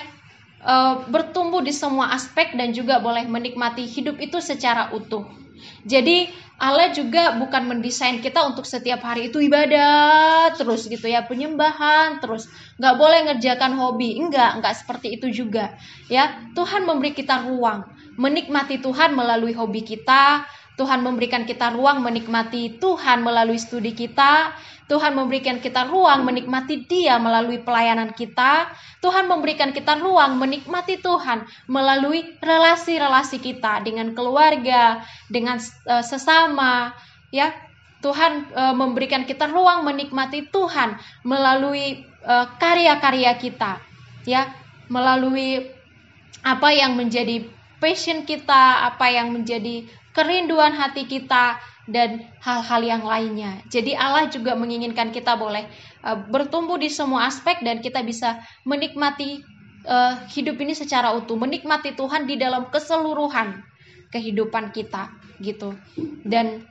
[0.66, 5.22] uh, bertumbuh di semua aspek dan juga boleh menikmati hidup itu secara utuh.
[5.86, 6.26] Jadi
[6.58, 12.46] Allah juga bukan mendesain kita untuk setiap hari itu ibadah terus gitu ya penyembahan terus
[12.78, 14.18] nggak boleh ngerjakan hobi.
[14.18, 15.78] Enggak enggak seperti itu juga
[16.10, 16.50] ya.
[16.58, 23.22] Tuhan memberi kita ruang menikmati Tuhan melalui hobi kita Tuhan memberikan kita ruang menikmati Tuhan
[23.22, 24.50] melalui studi kita.
[24.84, 28.74] Tuhan memberikan kita ruang menikmati Dia melalui pelayanan kita.
[28.98, 36.92] Tuhan memberikan kita ruang menikmati Tuhan melalui relasi-relasi kita dengan keluarga, dengan uh, sesama,
[37.30, 37.54] ya.
[38.04, 43.80] Tuhan uh, memberikan kita ruang menikmati Tuhan melalui uh, karya-karya kita,
[44.28, 44.52] ya,
[44.92, 45.72] melalui
[46.44, 47.48] apa yang menjadi
[47.80, 53.60] passion kita, apa yang menjadi kerinduan hati kita, dan hal-hal yang lainnya.
[53.68, 55.68] Jadi Allah juga menginginkan kita boleh
[56.00, 59.44] uh, bertumbuh di semua aspek dan kita bisa menikmati
[59.84, 63.60] uh, hidup ini secara utuh, menikmati Tuhan di dalam keseluruhan
[64.08, 65.12] kehidupan kita
[65.44, 65.76] gitu.
[66.24, 66.64] Dan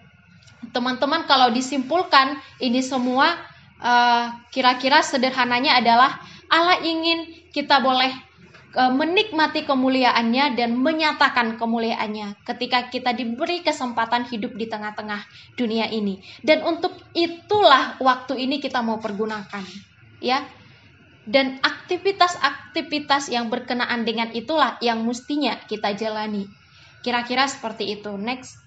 [0.74, 3.38] teman-teman kalau disimpulkan ini semua
[3.78, 6.18] uh, kira-kira sederhananya adalah
[6.50, 8.10] Allah ingin kita boleh
[8.74, 15.22] menikmati kemuliaannya dan menyatakan kemuliaannya ketika kita diberi kesempatan hidup di tengah-tengah
[15.54, 16.18] dunia ini.
[16.42, 19.62] Dan untuk itulah waktu ini kita mau pergunakan,
[20.18, 20.42] ya.
[21.24, 26.50] Dan aktivitas-aktivitas yang berkenaan dengan itulah yang mestinya kita jalani.
[27.06, 28.12] Kira-kira seperti itu.
[28.18, 28.60] Next.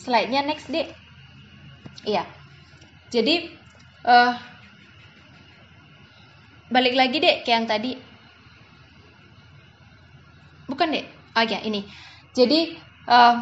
[0.00, 0.94] Slide-nya next, Dek.
[2.06, 2.24] Iya.
[3.10, 3.50] Jadi
[4.06, 4.55] uh,
[6.70, 7.92] balik lagi deh kayak yang tadi.
[10.66, 11.84] Bukan deh oh ya ini.
[12.32, 12.74] Jadi
[13.06, 13.36] uh,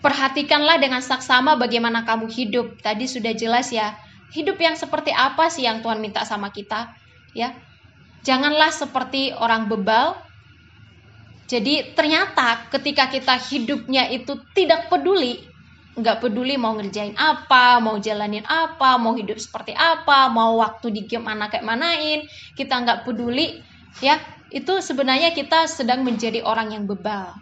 [0.00, 2.80] perhatikanlah dengan saksama bagaimana kamu hidup.
[2.80, 3.96] Tadi sudah jelas ya.
[4.34, 6.90] Hidup yang seperti apa sih yang Tuhan minta sama kita
[7.36, 7.54] ya?
[8.26, 10.18] Janganlah seperti orang bebal.
[11.46, 15.46] Jadi ternyata ketika kita hidupnya itu tidak peduli
[15.96, 21.08] nggak peduli mau ngerjain apa, mau jalanin apa, mau hidup seperti apa, mau waktu di
[21.08, 23.64] game mana kayak manain, kita nggak peduli,
[24.04, 24.20] ya
[24.52, 27.32] itu sebenarnya kita sedang menjadi orang yang bebal,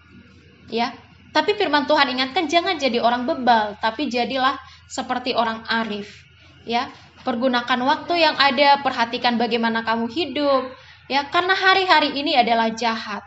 [0.70, 0.94] ya.
[1.34, 4.54] Tapi firman Tuhan ingatkan jangan jadi orang bebal, tapi jadilah
[4.86, 6.22] seperti orang arif,
[6.62, 6.86] ya.
[7.26, 10.70] Pergunakan waktu yang ada, perhatikan bagaimana kamu hidup,
[11.10, 11.26] ya.
[11.26, 13.26] Karena hari-hari ini adalah jahat,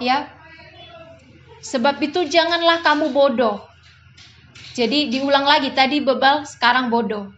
[0.00, 0.32] ya.
[1.60, 3.67] Sebab itu janganlah kamu bodoh,
[4.78, 7.34] jadi diulang lagi tadi bebal sekarang bodoh.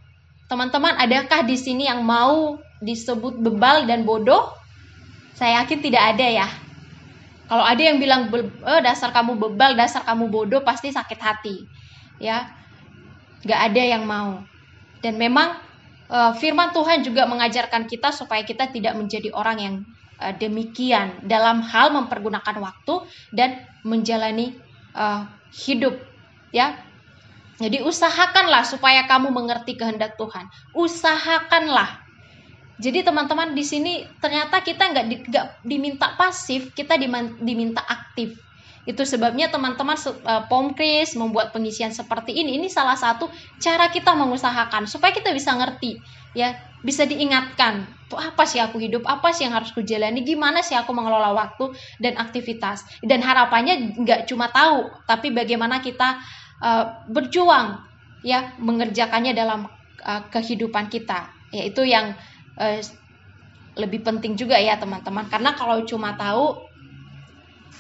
[0.53, 4.53] Teman-teman, adakah di sini yang mau disebut bebal dan bodoh?
[5.33, 6.49] Saya yakin tidak ada ya.
[7.49, 11.65] Kalau ada yang bilang oh, dasar kamu bebal, dasar kamu bodoh, pasti sakit hati.
[12.21, 12.53] Ya,
[13.49, 14.45] nggak ada yang mau.
[15.01, 15.57] Dan memang
[16.13, 19.75] uh, firman Tuhan juga mengajarkan kita supaya kita tidak menjadi orang yang
[20.21, 24.61] uh, demikian dalam hal mempergunakan waktu dan menjalani
[25.55, 25.97] hidup.
[26.51, 26.90] Ya,
[27.61, 30.49] jadi usahakanlah supaya kamu mengerti kehendak Tuhan.
[30.73, 32.01] Usahakanlah.
[32.81, 35.17] Jadi teman-teman di sini ternyata kita nggak di,
[35.69, 36.97] diminta pasif, kita
[37.45, 38.41] diminta aktif.
[38.89, 42.57] Itu sebabnya teman-teman uh, Pomkris membuat pengisian seperti ini.
[42.57, 43.29] Ini salah satu
[43.61, 46.01] cara kita mengusahakan supaya kita bisa ngerti,
[46.33, 47.85] ya, bisa diingatkan.
[48.09, 49.05] Tuh apa sih aku hidup?
[49.05, 50.25] Apa sih yang harus kujalani?
[50.25, 52.89] Gimana sih aku mengelola waktu dan aktivitas?
[53.05, 56.17] Dan harapannya nggak cuma tahu, tapi bagaimana kita
[56.61, 57.81] uh, berjuang,
[58.25, 59.67] ya, mengerjakannya dalam
[60.05, 61.33] uh, kehidupan kita.
[61.51, 62.15] Yaitu yang
[62.61, 62.79] uh,
[63.75, 65.27] lebih penting juga ya teman-teman.
[65.27, 66.61] Karena kalau cuma tahu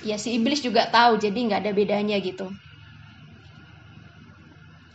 [0.02, 1.20] ya si iblis juga tahu.
[1.20, 2.50] Jadi nggak ada bedanya gitu.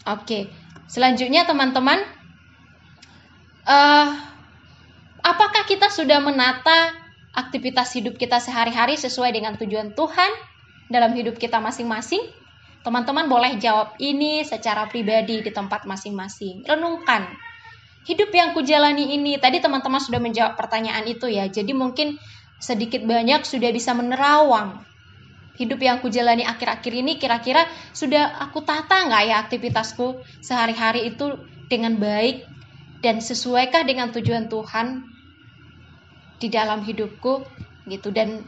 [0.05, 0.49] Oke.
[0.85, 1.97] Selanjutnya teman-teman
[3.65, 4.07] uh,
[5.25, 6.93] apakah kita sudah menata
[7.33, 10.31] aktivitas hidup kita sehari-hari sesuai dengan tujuan Tuhan
[10.87, 12.21] dalam hidup kita masing-masing
[12.85, 17.33] teman-teman boleh jawab ini secara pribadi di tempat masing-masing renungkan
[18.05, 22.21] hidup yang kujalani ini tadi teman-teman sudah menjawab pertanyaan itu ya jadi mungkin
[22.61, 24.85] sedikit banyak sudah bisa menerawang
[25.57, 31.41] hidup yang aku jalani akhir-akhir ini kira-kira sudah aku tata nggak ya aktivitasku sehari-hari itu
[31.71, 32.45] dengan baik
[33.01, 35.01] dan sesuaikah dengan tujuan Tuhan
[36.37, 37.47] di dalam hidupku
[37.87, 38.43] gitu dan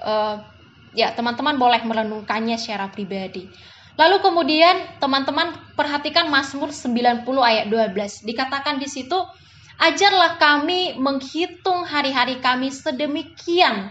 [0.00, 0.40] uh,
[0.96, 3.46] ya teman-teman boleh merenungkannya secara pribadi.
[3.96, 8.28] Lalu kemudian teman-teman perhatikan Mazmur 90 ayat 12.
[8.28, 9.16] Dikatakan di situ,
[9.80, 13.88] ajarlah kami menghitung hari-hari kami sedemikian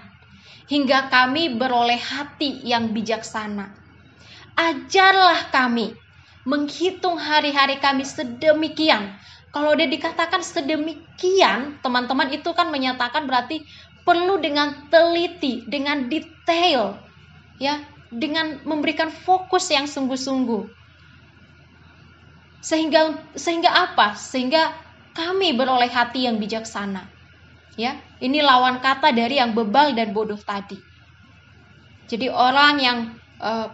[0.70, 3.74] hingga kami beroleh hati yang bijaksana.
[4.54, 5.98] Ajarlah kami
[6.46, 9.18] menghitung hari-hari kami sedemikian.
[9.50, 13.66] Kalau dia dikatakan sedemikian, teman-teman itu kan menyatakan berarti
[14.06, 16.94] perlu dengan teliti, dengan detail,
[17.58, 17.82] ya,
[18.14, 20.70] dengan memberikan fokus yang sungguh-sungguh.
[22.62, 24.18] Sehingga sehingga apa?
[24.18, 24.74] Sehingga
[25.14, 27.08] kami beroleh hati yang bijaksana.
[27.76, 30.80] Ya, ini lawan kata dari yang bebal dan bodoh tadi.
[32.08, 32.98] Jadi orang yang
[33.42, 33.68] uh,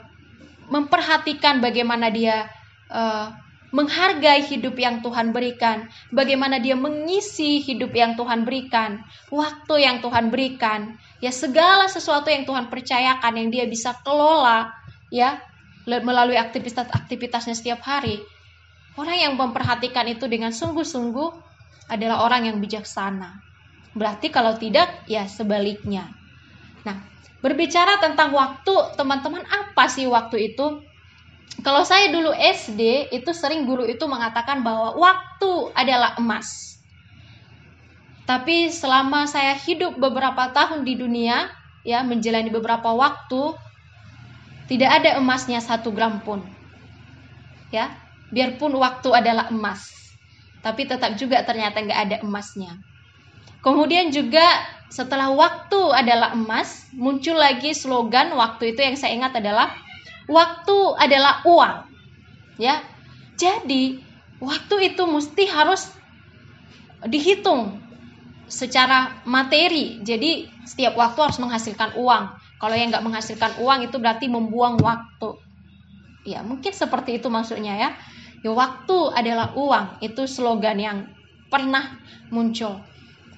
[0.71, 2.49] memperhatikan bagaimana dia
[2.89, 3.29] uh,
[3.71, 8.99] menghargai hidup yang Tuhan berikan, bagaimana dia mengisi hidup yang Tuhan berikan,
[9.31, 14.73] waktu yang Tuhan berikan, ya segala sesuatu yang Tuhan percayakan yang dia bisa kelola,
[15.13, 15.39] ya
[15.85, 18.21] melalui aktivitas-aktivitasnya setiap hari.
[18.99, 21.29] Orang yang memperhatikan itu dengan sungguh-sungguh
[21.87, 23.39] adalah orang yang bijaksana.
[23.95, 26.11] Berarti kalau tidak, ya sebaliknya.
[26.83, 26.99] Nah,
[27.39, 30.83] berbicara tentang waktu, teman-teman apa sih waktu itu?
[31.61, 36.79] Kalau saya dulu SD, itu sering guru itu mengatakan bahwa waktu adalah emas.
[38.31, 41.51] Tapi selama saya hidup beberapa tahun di dunia,
[41.83, 43.59] ya menjalani beberapa waktu,
[44.71, 46.39] tidak ada emasnya satu gram pun.
[47.75, 47.91] Ya,
[48.31, 49.83] biarpun waktu adalah emas,
[50.63, 52.79] tapi tetap juga ternyata nggak ada emasnya.
[53.59, 54.47] Kemudian juga
[54.87, 59.75] setelah waktu adalah emas, muncul lagi slogan waktu itu yang saya ingat adalah
[60.31, 61.83] waktu adalah uang.
[62.55, 62.79] Ya.
[63.35, 63.99] Jadi,
[64.39, 65.91] waktu itu mesti harus
[67.03, 67.80] dihitung
[68.51, 70.03] secara materi.
[70.03, 72.23] Jadi, setiap waktu harus menghasilkan uang.
[72.59, 75.39] Kalau yang nggak menghasilkan uang itu berarti membuang waktu.
[76.27, 77.89] Ya, mungkin seperti itu maksudnya ya.
[78.43, 80.03] Ya, waktu adalah uang.
[80.03, 80.97] Itu slogan yang
[81.47, 81.95] pernah
[82.29, 82.83] muncul.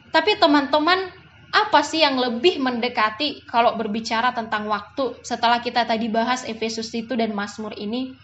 [0.09, 1.13] Tapi teman-teman,
[1.53, 7.13] apa sih yang lebih mendekati kalau berbicara tentang waktu setelah kita tadi bahas Efesus itu
[7.13, 8.17] dan Mazmur ini?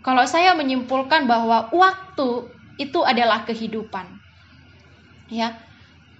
[0.00, 4.16] Kalau saya menyimpulkan bahwa waktu itu adalah kehidupan.
[5.26, 5.65] Ya.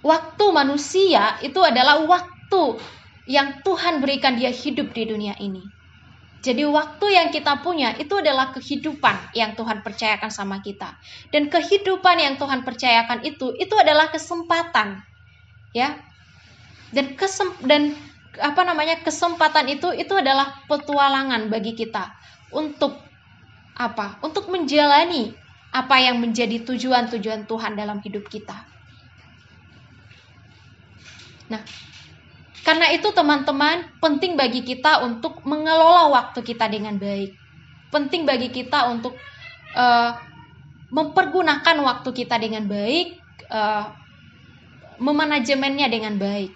[0.05, 2.81] Waktu manusia itu adalah waktu
[3.27, 5.63] yang Tuhan berikan dia hidup di dunia ini.
[6.47, 10.95] Jadi waktu yang kita punya itu adalah kehidupan yang Tuhan percayakan sama kita.
[11.35, 15.03] Dan kehidupan yang Tuhan percayakan itu itu adalah kesempatan.
[15.75, 15.99] Ya.
[16.95, 17.99] Dan kesem dan
[18.39, 19.03] apa namanya?
[19.03, 22.15] kesempatan itu itu adalah petualangan bagi kita
[22.55, 22.95] untuk
[23.75, 24.23] apa?
[24.23, 25.35] Untuk menjalani
[25.75, 28.76] apa yang menjadi tujuan-tujuan Tuhan dalam hidup kita.
[31.47, 31.63] Nah,
[32.67, 37.39] karena itu teman-teman penting bagi kita untuk mengelola waktu kita dengan baik.
[37.95, 39.15] Penting bagi kita untuk
[39.79, 40.11] uh,
[40.91, 43.15] mempergunakan waktu kita dengan baik,
[43.51, 43.95] uh,
[44.99, 46.51] memanajemennya dengan baik.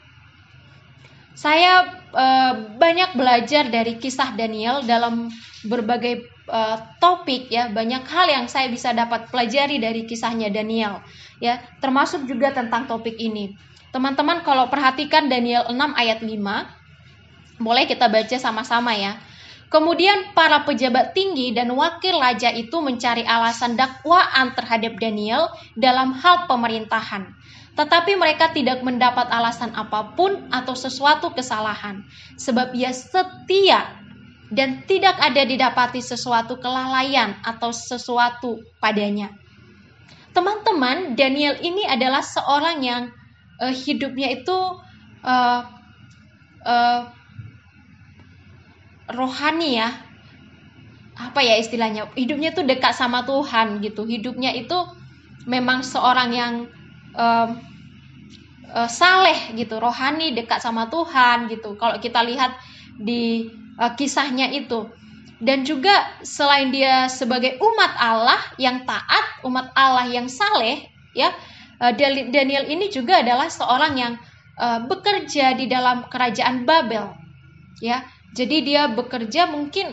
[1.38, 5.30] Saya uh, banyak belajar dari kisah Daniel dalam
[5.62, 11.00] berbagai uh, topik ya, banyak hal yang saya bisa dapat pelajari dari kisahnya Daniel
[11.38, 13.54] ya, termasuk juga tentang topik ini.
[13.90, 16.30] Teman-teman kalau perhatikan Daniel 6 ayat 5,
[17.60, 19.18] boleh kita baca sama-sama ya.
[19.70, 25.46] Kemudian para pejabat tinggi dan wakil raja itu mencari alasan dakwaan terhadap Daniel
[25.78, 27.30] dalam hal pemerintahan.
[27.78, 32.02] Tetapi mereka tidak mendapat alasan apa pun atau sesuatu kesalahan,
[32.34, 33.94] sebab ia setia
[34.50, 39.30] dan tidak ada didapati sesuatu kelalaian atau sesuatu padanya.
[40.34, 43.02] Teman-teman, Daniel ini adalah seorang yang
[43.60, 44.58] uh, hidupnya itu
[45.22, 45.60] uh,
[46.64, 47.00] uh,
[49.12, 49.92] rohani ya.
[51.20, 52.08] Apa ya istilahnya?
[52.16, 54.08] Hidupnya tuh dekat sama Tuhan gitu.
[54.08, 54.76] Hidupnya itu
[55.44, 56.54] memang seorang yang
[57.12, 57.48] um,
[58.72, 61.76] uh, saleh gitu rohani dekat sama Tuhan gitu.
[61.76, 62.56] Kalau kita lihat
[62.96, 64.88] di uh, kisahnya itu.
[65.40, 70.84] Dan juga selain dia sebagai umat Allah yang taat umat Allah yang saleh
[71.16, 71.32] ya
[71.80, 71.92] uh,
[72.30, 74.14] Daniel ini juga adalah seorang yang
[74.60, 77.16] uh, bekerja di dalam kerajaan Babel
[77.80, 79.90] ya jadi dia bekerja mungkin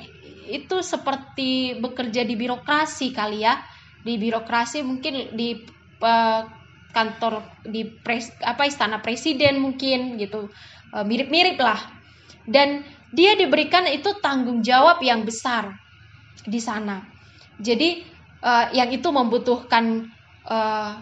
[0.47, 3.59] itu seperti bekerja di birokrasi kali ya.
[4.05, 5.57] Di birokrasi mungkin di
[5.99, 6.41] uh,
[6.95, 10.47] kantor di pres, apa istana presiden mungkin gitu.
[10.87, 11.77] Mirip-mirip lah.
[12.47, 15.75] Dan dia diberikan itu tanggung jawab yang besar
[16.47, 17.03] di sana.
[17.59, 18.15] Jadi
[18.71, 20.07] yang itu membutuhkan
[20.47, 20.95] uh,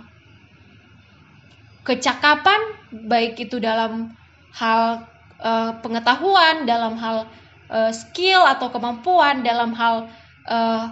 [1.86, 2.60] kecakapan
[3.06, 4.18] baik itu dalam
[4.58, 5.06] hal
[5.40, 7.30] uh, pengetahuan, dalam hal
[7.70, 10.10] uh, skill atau kemampuan, dalam hal
[10.50, 10.90] uh,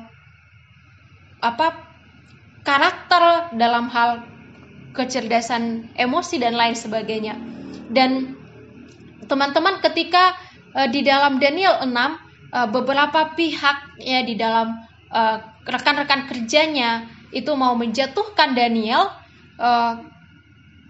[1.41, 1.67] apa
[2.63, 4.23] karakter, dalam hal
[4.93, 7.36] kecerdasan emosi dan lain sebagainya.
[7.89, 8.38] Dan
[9.25, 10.38] teman-teman ketika
[10.77, 14.93] uh, di dalam Daniel 6 uh, beberapa pihak ya di dalam
[15.69, 19.13] rekan-rekan kerjanya itu mau menjatuhkan Daniel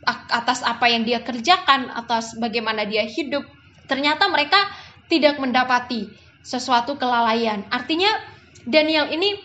[0.08, 3.44] atas apa yang dia kerjakan, atas bagaimana dia hidup,
[3.88, 4.60] ternyata mereka
[5.08, 6.12] tidak mendapati
[6.44, 7.64] sesuatu kelalaian.
[7.72, 8.12] Artinya
[8.68, 9.40] Daniel ini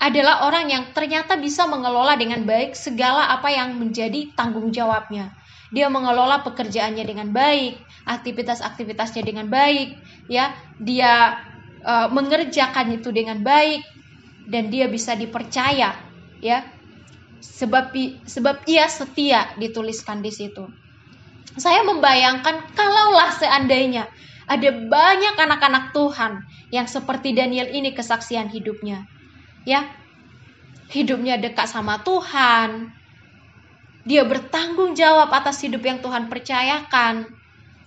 [0.00, 5.32] adalah orang yang ternyata bisa mengelola dengan baik segala apa yang menjadi tanggung jawabnya.
[5.72, 9.96] Dia mengelola pekerjaannya dengan baik, aktivitas-aktivitasnya dengan baik,
[10.28, 10.52] ya.
[10.78, 11.40] Dia
[11.82, 13.82] uh, mengerjakan itu dengan baik
[14.44, 15.96] dan dia bisa dipercaya,
[16.44, 16.68] ya
[17.44, 17.92] sebab
[18.24, 20.64] sebab ia setia dituliskan di situ.
[21.54, 24.08] Saya membayangkan kalaulah seandainya
[24.44, 29.04] ada banyak anak-anak Tuhan yang seperti Daniel ini kesaksian hidupnya.
[29.68, 29.88] Ya.
[30.92, 32.92] Hidupnya dekat sama Tuhan.
[34.04, 37.24] Dia bertanggung jawab atas hidup yang Tuhan percayakan.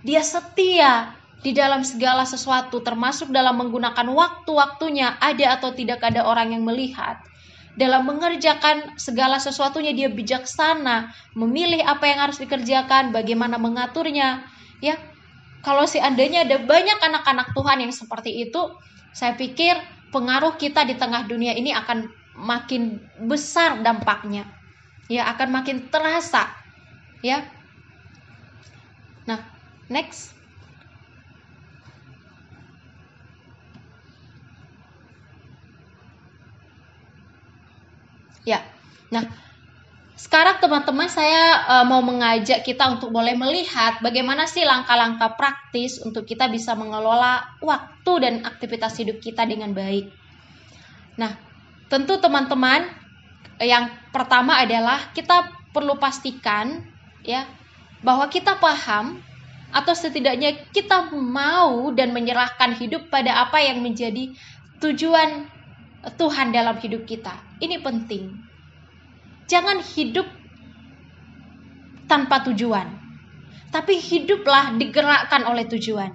[0.02, 1.14] Dia setia
[1.46, 7.22] di dalam segala sesuatu termasuk dalam menggunakan waktu-waktunya ada atau tidak ada orang yang melihat
[7.78, 14.50] dalam mengerjakan segala sesuatunya dia bijaksana, memilih apa yang harus dikerjakan, bagaimana mengaturnya,
[14.82, 14.98] ya.
[15.62, 18.62] Kalau seandainya ada banyak anak-anak Tuhan yang seperti itu,
[19.14, 19.78] saya pikir
[20.10, 24.46] pengaruh kita di tengah dunia ini akan makin besar dampaknya.
[25.10, 26.50] Ya, akan makin terasa.
[27.26, 27.46] Ya.
[29.26, 29.42] Nah,
[29.90, 30.37] next.
[38.48, 38.64] Ya.
[39.12, 39.28] Nah,
[40.16, 46.24] sekarang teman-teman saya uh, mau mengajak kita untuk boleh melihat bagaimana sih langkah-langkah praktis untuk
[46.24, 50.08] kita bisa mengelola waktu dan aktivitas hidup kita dengan baik.
[51.20, 51.36] Nah,
[51.92, 52.88] tentu teman-teman
[53.60, 56.82] yang pertama adalah kita perlu pastikan
[57.28, 57.46] ya
[58.02, 59.20] bahwa kita paham
[59.76, 64.32] atau setidaknya kita mau dan menyerahkan hidup pada apa yang menjadi
[64.80, 65.57] tujuan
[66.16, 67.36] Tuhan dalam hidup kita.
[67.60, 68.32] Ini penting.
[69.48, 70.28] Jangan hidup
[72.08, 72.88] tanpa tujuan,
[73.72, 76.12] tapi hiduplah digerakkan oleh tujuan.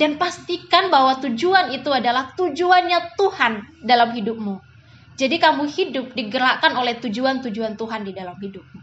[0.00, 4.56] Dan pastikan bahwa tujuan itu adalah tujuannya Tuhan dalam hidupmu.
[5.20, 8.80] Jadi kamu hidup digerakkan oleh tujuan-tujuan Tuhan di dalam hidupmu.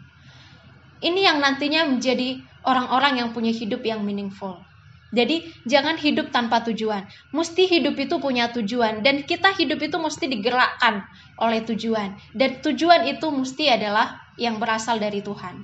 [1.01, 4.66] Ini yang nantinya menjadi orang-orang yang punya hidup yang meaningful.
[5.15, 7.07] Jadi jangan hidup tanpa tujuan.
[7.31, 11.07] Mesti hidup itu punya tujuan dan kita hidup itu mesti digerakkan
[11.39, 12.19] oleh tujuan.
[12.35, 15.63] Dan tujuan itu mesti adalah yang berasal dari Tuhan.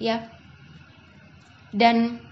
[0.00, 0.32] Ya.
[1.68, 2.24] Dan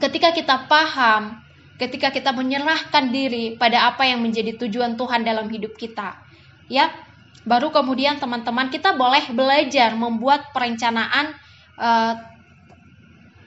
[0.00, 1.44] ketika kita paham,
[1.76, 6.16] ketika kita menyerahkan diri pada apa yang menjadi tujuan Tuhan dalam hidup kita,
[6.72, 6.88] ya,
[7.44, 11.36] baru kemudian teman-teman kita boleh belajar membuat perencanaan
[11.76, 12.16] uh,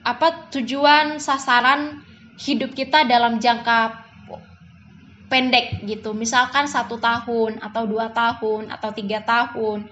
[0.08, 2.00] apa tujuan sasaran
[2.40, 4.08] hidup kita dalam jangka
[5.28, 6.16] pendek gitu.
[6.16, 9.84] Misalkan satu tahun atau dua tahun atau tiga tahun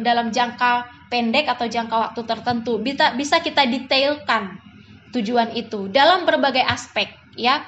[0.00, 2.80] dalam jangka pendek atau jangka waktu tertentu.
[2.80, 4.56] Bisa bisa kita detailkan
[5.12, 7.60] tujuan itu dalam berbagai aspek ya.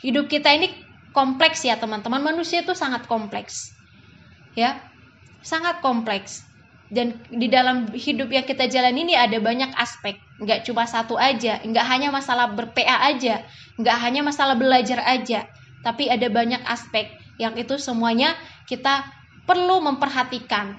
[0.00, 0.72] Hidup kita ini
[1.12, 2.24] kompleks ya teman-teman.
[2.24, 3.76] Manusia itu sangat kompleks
[4.56, 4.80] ya.
[5.44, 6.47] Sangat kompleks
[6.88, 10.16] dan di dalam hidup yang kita jalan ini ada banyak aspek.
[10.40, 13.44] Nggak cuma satu aja nggak hanya masalah berPA aja
[13.78, 15.46] nggak hanya masalah belajar aja
[15.86, 18.34] tapi ada banyak aspek yang itu semuanya
[18.66, 19.06] kita
[19.44, 20.76] perlu memperhatikan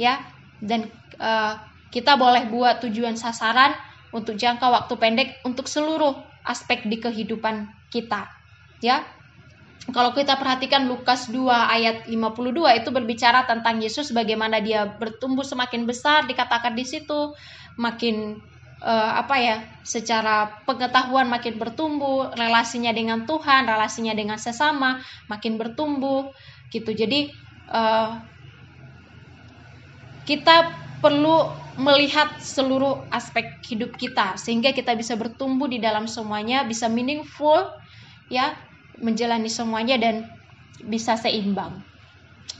[0.00, 0.20] ya.
[0.64, 0.88] Dan
[1.20, 1.60] uh,
[1.92, 3.76] kita boleh buat tujuan sasaran
[4.14, 6.14] untuk jangka waktu pendek untuk seluruh
[6.46, 8.26] aspek di kehidupan kita
[8.82, 9.06] ya
[9.92, 15.84] kalau kita perhatikan Lukas 2 ayat 52 itu berbicara tentang Yesus bagaimana dia bertumbuh semakin
[15.84, 17.36] besar dikatakan di situ
[17.76, 18.40] makin
[18.80, 26.32] uh, apa ya secara pengetahuan makin bertumbuh relasinya dengan Tuhan relasinya dengan sesama makin bertumbuh
[26.72, 26.96] gitu.
[26.96, 27.28] Jadi
[27.68, 28.24] uh,
[30.24, 30.72] kita
[31.04, 37.68] perlu melihat seluruh aspek hidup kita sehingga kita bisa bertumbuh di dalam semuanya bisa meaningful
[38.32, 38.56] ya
[39.02, 40.28] menjalani semuanya dan
[40.84, 41.82] bisa seimbang.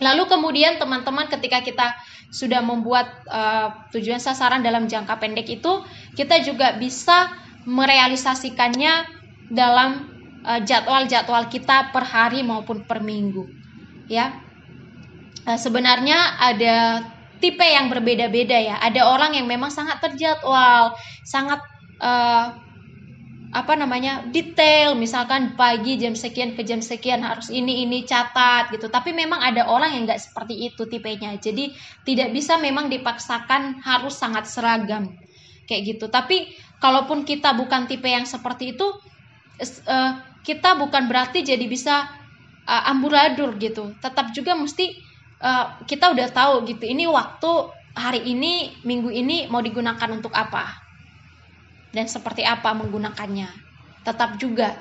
[0.02, 1.94] Lalu kemudian teman-teman ketika kita
[2.34, 5.86] sudah membuat uh, tujuan sasaran dalam jangka pendek itu,
[6.18, 7.30] kita juga bisa
[7.62, 9.06] merealisasikannya
[9.54, 10.10] dalam
[10.42, 13.46] uh, jadwal-jadwal kita per hari maupun per minggu.
[14.10, 14.34] Ya,
[15.46, 17.06] uh, sebenarnya ada
[17.38, 18.76] tipe yang berbeda-beda ya.
[18.82, 21.62] Ada orang yang memang sangat terjadwal, sangat
[22.02, 22.63] uh,
[23.54, 24.98] apa namanya detail.
[24.98, 28.90] Misalkan pagi jam sekian ke jam sekian harus ini ini catat gitu.
[28.90, 31.38] Tapi memang ada orang yang nggak seperti itu tipenya.
[31.38, 31.70] Jadi
[32.02, 35.14] tidak bisa memang dipaksakan harus sangat seragam.
[35.70, 36.10] Kayak gitu.
[36.10, 36.50] Tapi
[36.82, 38.84] kalaupun kita bukan tipe yang seperti itu
[39.86, 42.10] uh, kita bukan berarti jadi bisa
[42.66, 43.94] uh, amburadur gitu.
[44.02, 44.98] Tetap juga mesti
[45.38, 50.83] uh, kita udah tahu gitu ini waktu hari ini minggu ini mau digunakan untuk apa
[51.94, 53.48] dan seperti apa menggunakannya.
[54.04, 54.76] Tetap juga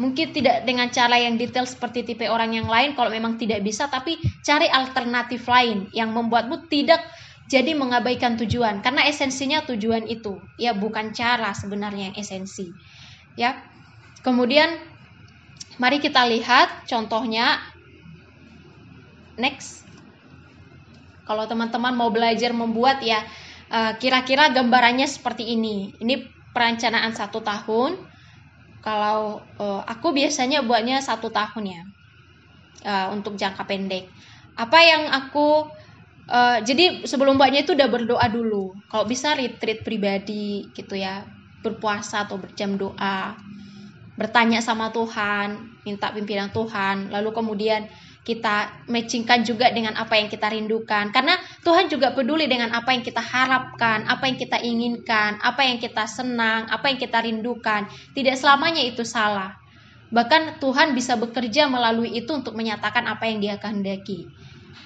[0.00, 3.84] mungkin tidak dengan cara yang detail seperti tipe orang yang lain kalau memang tidak bisa
[3.92, 7.04] tapi cari alternatif lain yang membuatmu tidak
[7.50, 8.80] jadi mengabaikan tujuan.
[8.80, 12.70] Karena esensinya tujuan itu ya bukan cara sebenarnya yang esensi
[13.34, 13.58] ya.
[14.20, 14.76] Kemudian
[15.80, 17.58] mari kita lihat contohnya.
[19.40, 19.88] Next.
[21.24, 23.24] Kalau teman-teman mau belajar membuat ya
[23.72, 25.96] eh, kira-kira gambarannya seperti ini.
[25.96, 27.98] Ini perencanaan satu tahun.
[28.80, 31.82] Kalau uh, aku biasanya buatnya satu tahun ya
[32.88, 34.08] uh, untuk jangka pendek.
[34.56, 35.68] Apa yang aku
[36.28, 38.72] uh, jadi sebelum buatnya itu udah berdoa dulu.
[38.88, 41.24] Kalau bisa retreat pribadi gitu ya,
[41.60, 43.36] berpuasa atau berjam doa,
[44.16, 47.84] bertanya sama Tuhan, minta pimpinan Tuhan, lalu kemudian
[48.20, 53.00] kita matchingkan juga dengan apa yang kita rindukan karena Tuhan juga peduli dengan apa yang
[53.00, 57.88] kita harapkan, apa yang kita inginkan, apa yang kita senang, apa yang kita rindukan.
[58.12, 59.56] Tidak selamanya itu salah.
[60.12, 64.28] Bahkan Tuhan bisa bekerja melalui itu untuk menyatakan apa yang Dia kehendaki.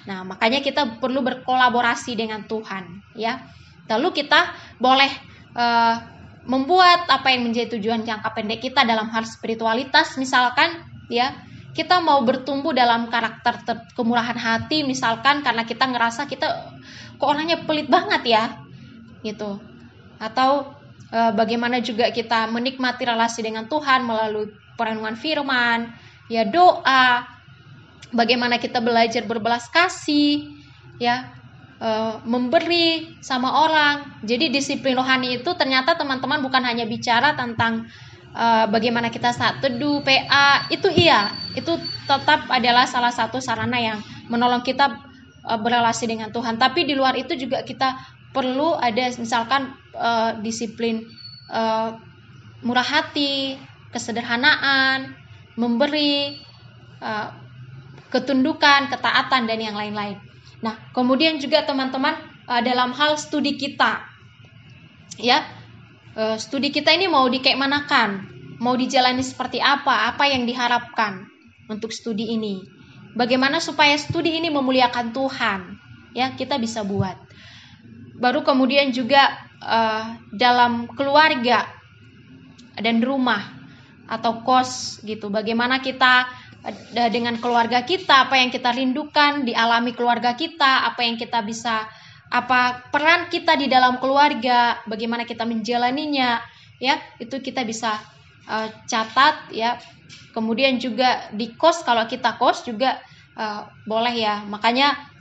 [0.05, 3.41] Nah, makanya kita perlu berkolaborasi dengan Tuhan, ya.
[3.89, 5.09] Lalu kita boleh
[5.57, 5.97] uh,
[6.45, 11.33] membuat apa yang menjadi tujuan jangka pendek kita dalam hal spiritualitas misalkan ya
[11.75, 13.59] kita mau bertumbuh dalam karakter
[13.99, 16.71] kemurahan hati misalkan karena kita ngerasa kita
[17.19, 18.43] kok orangnya pelit banget ya
[19.27, 19.59] gitu.
[20.15, 20.71] Atau
[21.11, 25.91] e, bagaimana juga kita menikmati relasi dengan Tuhan melalui perenungan firman
[26.31, 27.27] ya doa
[28.15, 30.47] bagaimana kita belajar berbelas kasih
[30.95, 31.27] ya
[31.75, 31.89] e,
[32.23, 34.23] memberi sama orang.
[34.23, 37.91] Jadi disiplin rohani itu ternyata teman-teman bukan hanya bicara tentang
[38.35, 44.03] uh, bagaimana kita saat teduh, PA, itu iya, itu tetap adalah salah satu sarana yang
[44.27, 44.99] menolong kita
[45.47, 46.59] uh, berelasi dengan Tuhan.
[46.59, 47.95] Tapi di luar itu juga kita
[48.35, 51.07] perlu ada misalkan uh, disiplin
[51.49, 51.95] uh,
[52.61, 53.55] murah hati,
[53.95, 55.15] kesederhanaan,
[55.55, 56.35] memberi,
[56.99, 57.31] uh,
[58.11, 60.19] ketundukan, ketaatan dan yang lain-lain.
[60.59, 62.19] Nah, kemudian juga teman-teman
[62.51, 64.03] uh, dalam hal studi kita,
[65.15, 65.47] ya
[66.15, 67.59] uh, studi kita ini mau dikayak
[68.57, 71.27] mau dijalani seperti apa, apa yang diharapkan
[71.67, 72.63] untuk studi ini.
[73.15, 75.59] Bagaimana supaya studi ini memuliakan Tuhan,
[76.15, 77.15] ya kita bisa buat.
[78.15, 79.31] Baru kemudian juga
[79.63, 81.67] uh, dalam keluarga
[82.75, 83.55] dan rumah
[84.07, 85.31] atau kos gitu.
[85.31, 86.27] Bagaimana kita
[86.63, 91.87] uh, dengan keluarga kita, apa yang kita rindukan dialami keluarga kita, apa yang kita bisa
[92.35, 96.43] apa peran kita di dalam keluarga, bagaimana kita menjalaninya,
[96.83, 97.95] ya itu kita bisa
[98.51, 99.79] uh, catat ya.
[100.35, 102.99] Kemudian juga di kos kalau kita kos juga
[103.39, 104.43] uh, boleh ya.
[104.43, 105.15] Makanya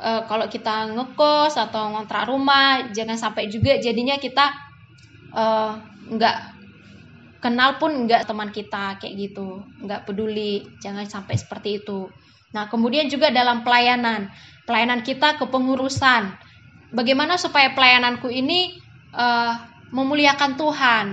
[0.00, 4.46] uh, kalau kita ngekos atau ngontrak rumah jangan sampai juga jadinya kita
[5.34, 5.76] uh,
[6.10, 6.36] nggak
[7.40, 12.08] kenal pun enggak teman kita kayak gitu enggak peduli jangan sampai seperti itu
[12.50, 14.28] nah kemudian juga dalam pelayanan
[14.66, 16.34] pelayanan kita kepengurusan
[16.94, 18.78] bagaimana supaya pelayananku ini
[19.14, 19.54] uh,
[19.90, 21.06] memuliakan Tuhan?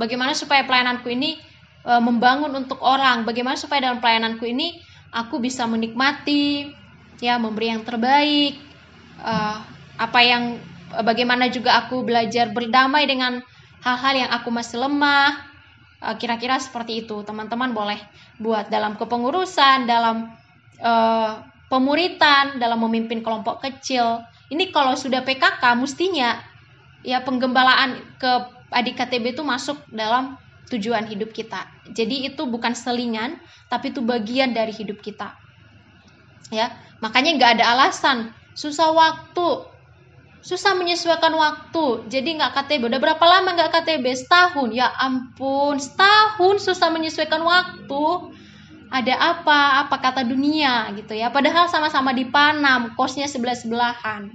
[0.00, 1.36] Bagaimana supaya pelayananku ini
[1.84, 3.28] uh, membangun untuk orang?
[3.28, 4.80] Bagaimana supaya dalam pelayananku ini
[5.12, 6.72] aku bisa menikmati
[7.20, 8.56] ya memberi yang terbaik?
[9.20, 9.60] Uh,
[10.00, 10.56] apa yang
[11.04, 13.44] bagaimana juga aku belajar berdamai dengan
[13.84, 15.48] hal-hal yang aku masih lemah?
[16.16, 17.20] Kira-kira seperti itu.
[17.28, 18.00] Teman-teman boleh
[18.40, 20.32] buat dalam kepengurusan dalam
[20.80, 26.42] uh, pemuritan dalam memimpin kelompok kecil ini kalau sudah PKK mestinya
[27.06, 28.30] ya penggembalaan ke
[28.74, 30.36] adik KTB itu masuk dalam
[30.70, 31.66] tujuan hidup kita.
[31.90, 33.38] Jadi itu bukan selingan
[33.70, 35.34] tapi itu bagian dari hidup kita.
[36.50, 38.34] Ya makanya nggak ada alasan.
[38.58, 39.70] Susah waktu.
[40.42, 42.10] Susah menyesuaikan waktu.
[42.10, 44.74] Jadi nggak KTB udah berapa lama nggak KTB setahun.
[44.74, 48.34] Ya ampun setahun susah menyesuaikan waktu
[48.90, 49.86] ada apa?
[49.86, 50.90] Apa kata dunia?
[50.98, 51.30] Gitu ya.
[51.30, 54.34] Padahal sama-sama di Panam kosnya sebelah sebelahan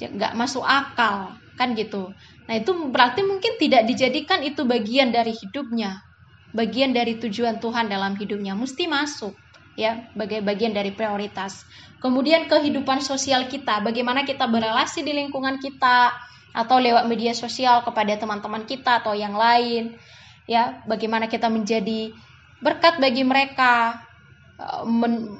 [0.00, 1.36] ya, nggak masuk akal.
[1.54, 2.10] Kan gitu.
[2.50, 6.02] Nah itu berarti mungkin tidak dijadikan itu bagian dari hidupnya.
[6.50, 8.58] Bagian dari tujuan Tuhan dalam hidupnya.
[8.58, 9.36] Mesti masuk
[9.78, 11.62] ya sebagai bagian dari prioritas.
[12.02, 16.12] Kemudian kehidupan sosial kita, bagaimana kita berelasi di lingkungan kita
[16.54, 19.98] atau lewat media sosial kepada teman-teman kita atau yang lain.
[20.44, 22.12] Ya, bagaimana kita menjadi
[22.62, 24.04] berkat bagi mereka,
[24.60, 24.82] eh,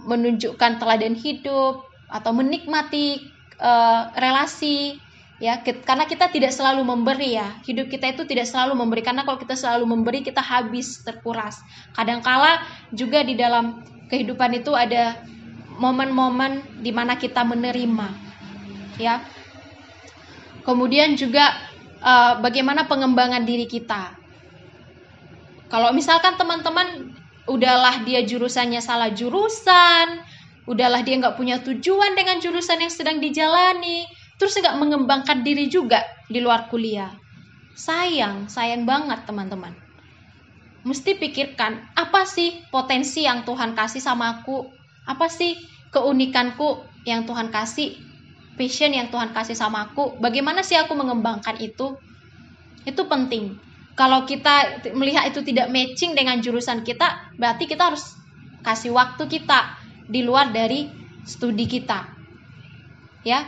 [0.06, 5.02] menunjukkan teladan hidup atau menikmati uh, relasi
[5.42, 7.58] ya karena kita tidak selalu memberi ya.
[7.66, 11.58] Hidup kita itu tidak selalu memberi karena kalau kita selalu memberi kita habis terkuras.
[11.96, 12.62] Kadangkala
[12.94, 15.18] juga di dalam kehidupan itu ada
[15.74, 18.08] momen-momen di mana kita menerima
[19.00, 19.18] ya.
[20.62, 21.50] Kemudian juga
[22.00, 24.23] uh, bagaimana pengembangan diri kita
[25.74, 27.18] kalau misalkan teman-teman
[27.50, 30.22] udahlah dia jurusannya salah jurusan
[30.70, 34.06] udahlah dia nggak punya tujuan dengan jurusan yang sedang dijalani
[34.38, 37.10] terus nggak mengembangkan diri juga di luar kuliah.
[37.74, 39.74] Sayang sayang banget teman-teman.
[40.86, 44.70] Mesti pikirkan apa sih potensi yang Tuhan kasih sama aku?
[45.10, 45.58] Apa sih
[45.90, 47.98] keunikanku yang Tuhan kasih?
[48.54, 50.22] Passion yang Tuhan kasih sama aku?
[50.22, 51.98] Bagaimana sih aku mengembangkan itu?
[52.86, 58.18] Itu penting kalau kita melihat itu tidak matching dengan jurusan kita berarti kita harus
[58.66, 59.78] kasih waktu kita
[60.10, 60.90] di luar dari
[61.22, 62.10] studi kita.
[63.22, 63.46] Ya.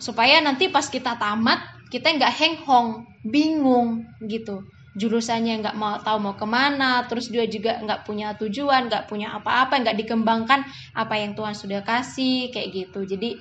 [0.00, 1.60] Supaya nanti pas kita tamat
[1.92, 4.64] kita nggak henghong bingung gitu.
[4.96, 9.32] Jurusannya nggak mau tahu mau ke mana terus dia juga nggak punya tujuan nggak punya
[9.38, 13.06] apa-apa nggak dikembangkan apa yang Tuhan sudah kasih kayak gitu.
[13.06, 13.40] Jadi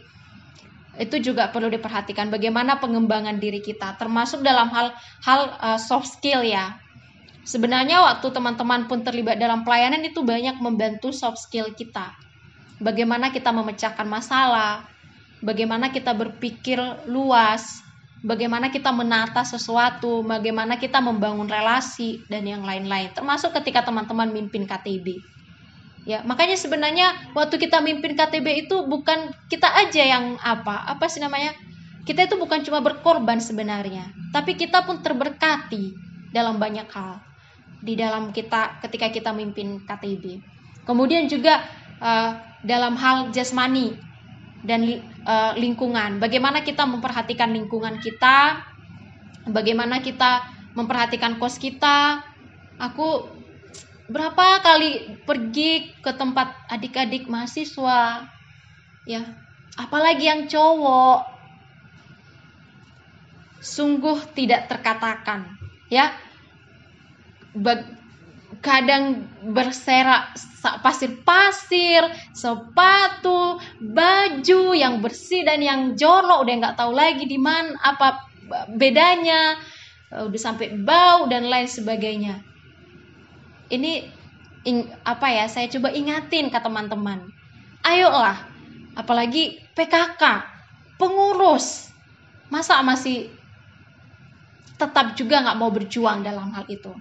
[0.99, 4.91] itu juga perlu diperhatikan bagaimana pengembangan diri kita termasuk dalam hal
[5.23, 6.75] hal uh, soft skill ya
[7.47, 12.13] sebenarnya waktu teman-teman pun terlibat dalam pelayanan itu banyak membantu soft skill kita
[12.83, 14.83] bagaimana kita memecahkan masalah
[15.39, 16.77] bagaimana kita berpikir
[17.07, 17.79] luas
[18.23, 23.15] bagaimana kita menata sesuatu, bagaimana kita membangun relasi dan yang lain-lain.
[23.15, 25.38] Termasuk ketika teman-teman mimpin KTB.
[26.09, 30.89] Ya, makanya sebenarnya waktu kita mimpin KTB itu bukan kita aja yang apa?
[30.89, 31.53] Apa sih namanya?
[32.01, 35.93] Kita itu bukan cuma berkorban sebenarnya, tapi kita pun terberkati
[36.33, 37.21] dalam banyak hal
[37.85, 40.41] di dalam kita ketika kita mimpin KTB.
[40.89, 41.61] Kemudian juga
[42.01, 43.93] uh, dalam hal jasmani
[44.65, 44.89] dan
[45.29, 46.17] uh, lingkungan.
[46.17, 48.65] Bagaimana kita memperhatikan lingkungan kita?
[49.45, 50.41] Bagaimana kita
[50.73, 52.25] memperhatikan kos kita?
[52.81, 53.38] Aku
[54.09, 58.25] berapa kali pergi ke tempat adik-adik mahasiswa?
[59.05, 59.21] Ya
[59.79, 61.39] apalagi yang cowok.
[63.59, 65.55] Sungguh tidak terkatakan
[65.87, 66.11] ya.
[68.59, 70.35] Kadang berserak
[70.83, 72.03] pasir-pasir,
[72.35, 78.19] sepatu, baju yang bersih dan yang jorok udah nggak tahu lagi di mana apa
[78.75, 79.55] bedanya,
[80.11, 82.48] udah sampai bau dan lain sebagainya.
[83.69, 84.09] Ini
[84.65, 85.45] ing, apa ya?
[85.45, 87.29] Saya coba ingatin ke teman-teman.
[87.85, 88.37] Ayolah,
[88.97, 90.21] apalagi PKK,
[90.99, 91.93] pengurus,
[92.51, 93.31] masa masih
[94.75, 96.91] tetap juga nggak mau berjuang dalam hal itu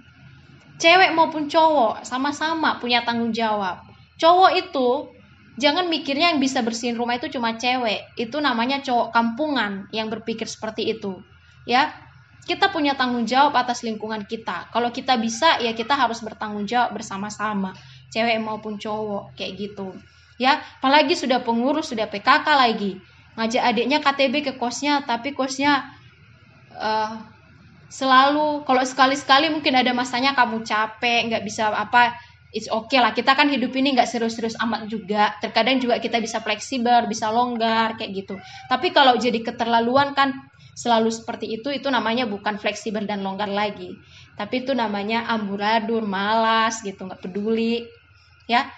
[0.79, 3.83] cewek maupun cowok sama-sama punya tanggung jawab.
[4.15, 5.11] Cowok itu
[5.59, 8.15] jangan mikirnya yang bisa bersihin rumah itu cuma cewek.
[8.15, 11.19] Itu namanya cowok kampungan yang berpikir seperti itu.
[11.67, 11.91] Ya.
[12.49, 14.73] Kita punya tanggung jawab atas lingkungan kita.
[14.73, 17.77] Kalau kita bisa ya kita harus bertanggung jawab bersama-sama.
[18.09, 19.93] Cewek maupun cowok kayak gitu.
[20.41, 22.97] Ya, apalagi sudah pengurus, sudah PKK lagi.
[23.37, 25.93] Ngajak adiknya KTB ke kosnya, tapi kosnya
[26.73, 27.21] uh,
[27.89, 32.17] selalu kalau sekali-sekali mungkin ada masanya kamu capek nggak bisa apa
[32.53, 36.37] it's okay lah kita kan hidup ini nggak serius-serius amat juga terkadang juga kita bisa
[36.41, 38.37] fleksibel bisa longgar kayak gitu
[38.69, 40.48] tapi kalau jadi keterlaluan kan
[40.79, 43.99] selalu seperti itu itu namanya bukan fleksibel dan longgar lagi
[44.39, 47.83] tapi itu namanya amburadul malas gitu nggak peduli
[48.47, 48.71] ya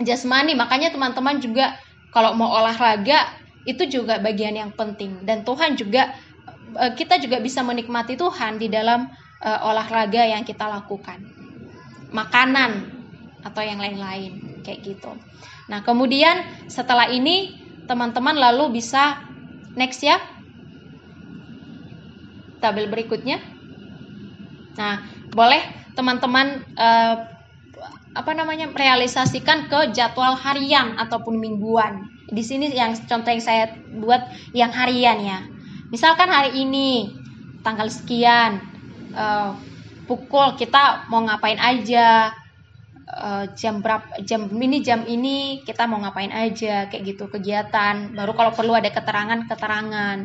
[0.00, 1.76] jasmani makanya teman-teman juga
[2.16, 3.28] kalau mau olahraga
[3.68, 6.16] itu juga bagian yang penting dan Tuhan juga
[6.78, 9.10] Eh, kita juga bisa menikmati Tuhan di dalam
[9.42, 11.18] uh, olahraga yang kita lakukan.
[12.14, 12.70] Makanan
[13.42, 15.10] atau yang lain-lain kayak gitu.
[15.66, 17.58] Nah, kemudian setelah ini
[17.90, 19.18] teman-teman lalu bisa
[19.74, 20.18] next ya.
[22.60, 23.40] Tabel berikutnya.
[24.76, 25.02] Nah,
[25.32, 25.60] boleh
[25.96, 27.16] teman-teman uh,
[28.10, 32.06] apa namanya realisasikan ke jadwal harian ataupun mingguan.
[32.30, 34.22] Di sini yang contoh yang saya buat
[34.54, 35.38] yang harian ya.
[35.90, 37.10] Misalkan hari ini
[37.66, 38.62] tanggal sekian
[39.14, 39.58] uh,
[40.06, 42.34] pukul kita mau ngapain aja
[43.06, 48.32] uh, jam berapa jam ini jam ini kita mau ngapain aja kayak gitu kegiatan baru
[48.34, 50.18] kalau perlu ada keterangan keterangan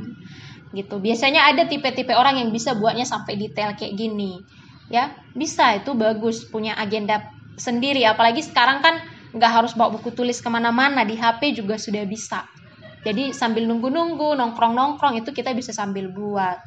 [0.75, 4.43] gitu biasanya ada tipe-tipe orang yang bisa buatnya sampai detail kayak gini
[4.91, 8.99] ya bisa itu bagus punya agenda sendiri apalagi sekarang kan
[9.31, 12.43] nggak harus bawa buku tulis ke mana-mana di HP juga sudah bisa
[13.05, 16.57] jadi sambil nunggu-nunggu, nongkrong-nongkrong itu kita bisa sambil buat.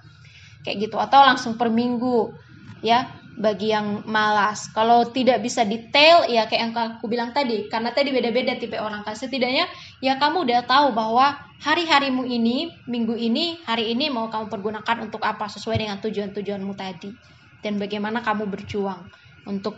[0.62, 2.30] Kayak gitu atau langsung per minggu
[2.78, 4.70] ya bagi yang malas.
[4.70, 9.02] Kalau tidak bisa detail ya kayak yang aku bilang tadi, karena tadi beda-beda tipe orang
[9.02, 9.18] kan.
[9.18, 9.66] Setidaknya
[9.98, 15.22] ya kamu udah tahu bahwa hari-harimu ini, minggu ini, hari ini mau kamu pergunakan untuk
[15.26, 17.10] apa sesuai dengan tujuan-tujuanmu tadi.
[17.58, 19.10] Dan bagaimana kamu berjuang
[19.50, 19.74] untuk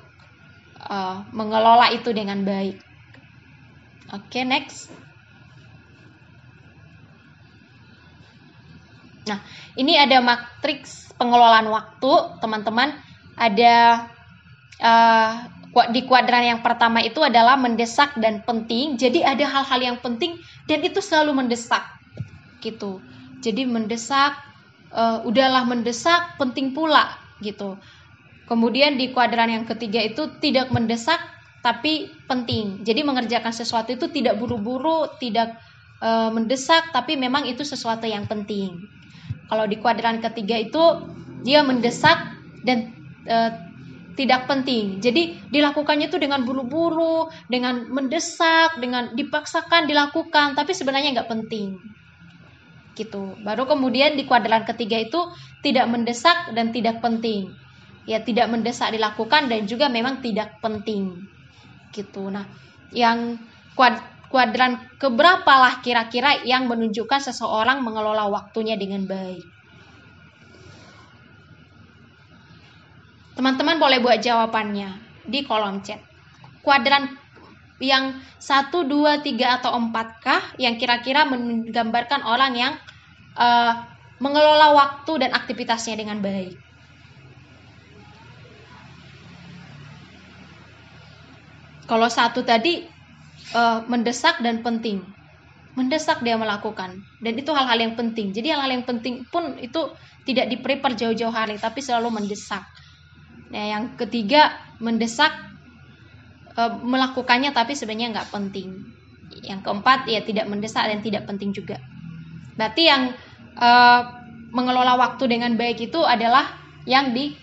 [0.85, 2.76] uh, mengelola itu dengan baik.
[4.11, 4.93] Oke, okay, next.
[9.31, 9.41] Nah,
[9.78, 12.12] ini ada matriks pengelolaan waktu,
[12.43, 12.99] teman-teman.
[13.41, 14.05] Ada
[14.83, 18.99] uh, di kuadran yang pertama itu adalah mendesak dan penting.
[18.99, 21.83] Jadi ada hal-hal yang penting dan itu selalu mendesak,
[22.59, 22.99] gitu.
[23.41, 24.35] Jadi mendesak,
[24.91, 27.79] uh, udahlah mendesak, penting pula, gitu.
[28.51, 31.23] Kemudian di kuadran yang ketiga itu tidak mendesak
[31.62, 32.83] tapi penting.
[32.83, 35.55] Jadi mengerjakan sesuatu itu tidak buru-buru, tidak
[36.03, 38.75] uh, mendesak tapi memang itu sesuatu yang penting.
[39.47, 40.83] Kalau di kuadran ketiga itu
[41.43, 42.95] dia mendesak dan
[43.27, 43.37] e,
[44.18, 44.98] tidak penting.
[44.98, 51.78] Jadi dilakukannya itu dengan buru-buru, dengan mendesak, dengan dipaksakan dilakukan, tapi sebenarnya nggak penting.
[52.98, 53.38] Gitu.
[53.40, 55.20] Baru kemudian di kuadran ketiga itu
[55.62, 57.54] tidak mendesak dan tidak penting.
[58.08, 61.28] Ya tidak mendesak dilakukan dan juga memang tidak penting.
[61.94, 62.28] Gitu.
[62.28, 62.44] Nah,
[62.90, 63.38] yang
[63.78, 64.00] kuad
[64.30, 69.59] kuadran keberapa lah kira-kira yang menunjukkan seseorang mengelola waktunya dengan baik.
[73.41, 75.97] Teman-teman boleh buat jawabannya di kolom chat.
[76.61, 77.09] Kuadran
[77.80, 82.76] yang 1, 2, 3, atau 4 kah yang kira-kira menggambarkan orang yang
[83.41, 83.80] uh,
[84.20, 86.53] mengelola waktu dan aktivitasnya dengan baik.
[91.88, 92.84] Kalau satu tadi
[93.57, 95.01] uh, mendesak dan penting.
[95.80, 96.93] Mendesak dia melakukan
[97.24, 98.36] dan itu hal-hal yang penting.
[98.36, 99.97] Jadi hal-hal yang penting pun itu
[100.28, 102.68] tidak diprepare jauh-jauh hari tapi selalu mendesak.
[103.51, 105.30] Nah, yang ketiga mendesak
[106.55, 108.86] uh, melakukannya tapi sebenarnya nggak penting.
[109.42, 111.78] Yang keempat ya tidak mendesak dan tidak penting juga.
[112.59, 113.14] Berarti yang
[113.59, 114.03] uh,
[114.51, 117.34] mengelola waktu dengan baik itu adalah yang di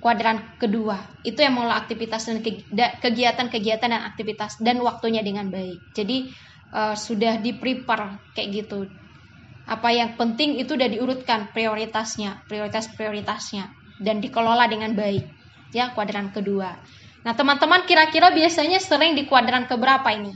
[0.00, 2.38] kuadran kedua itu yang mengelola aktivitas dan
[3.02, 6.30] kegiatan-kegiatan dan aktivitas dan waktunya dengan baik jadi
[6.70, 8.86] uh, sudah di prepare kayak gitu
[9.66, 13.72] apa yang penting itu sudah diurutkan prioritasnya prioritas prioritasnya
[14.02, 15.24] dan dikelola dengan baik
[15.72, 16.76] ya kuadran kedua
[17.26, 20.32] nah teman-teman kira-kira biasanya sering di kuadran keberapa ini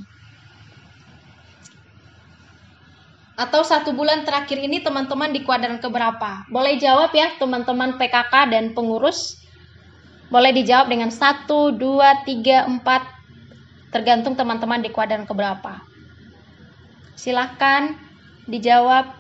[3.41, 6.45] atau satu bulan terakhir ini teman-teman di kuadran keberapa?
[6.53, 9.41] Boleh jawab ya teman-teman PKK dan pengurus.
[10.29, 12.85] Boleh dijawab dengan 1, 2, 3, 4
[13.97, 15.81] tergantung teman-teman di kuadran keberapa.
[17.17, 17.97] Silahkan
[18.45, 19.20] dijawab.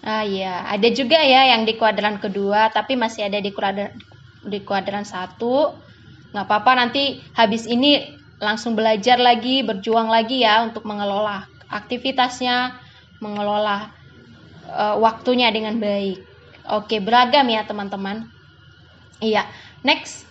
[0.00, 3.92] Ah iya, ada juga ya yang di kuadran kedua, tapi masih ada di kuadran
[4.48, 5.76] di kuadran satu.
[6.32, 12.80] Nggak apa-apa nanti habis ini langsung belajar lagi, berjuang lagi ya untuk mengelola aktivitasnya,
[13.20, 13.92] mengelola
[14.72, 16.24] uh, waktunya dengan baik.
[16.80, 18.24] Oke, beragam ya teman-teman.
[19.20, 19.44] Iya,
[19.84, 20.24] next.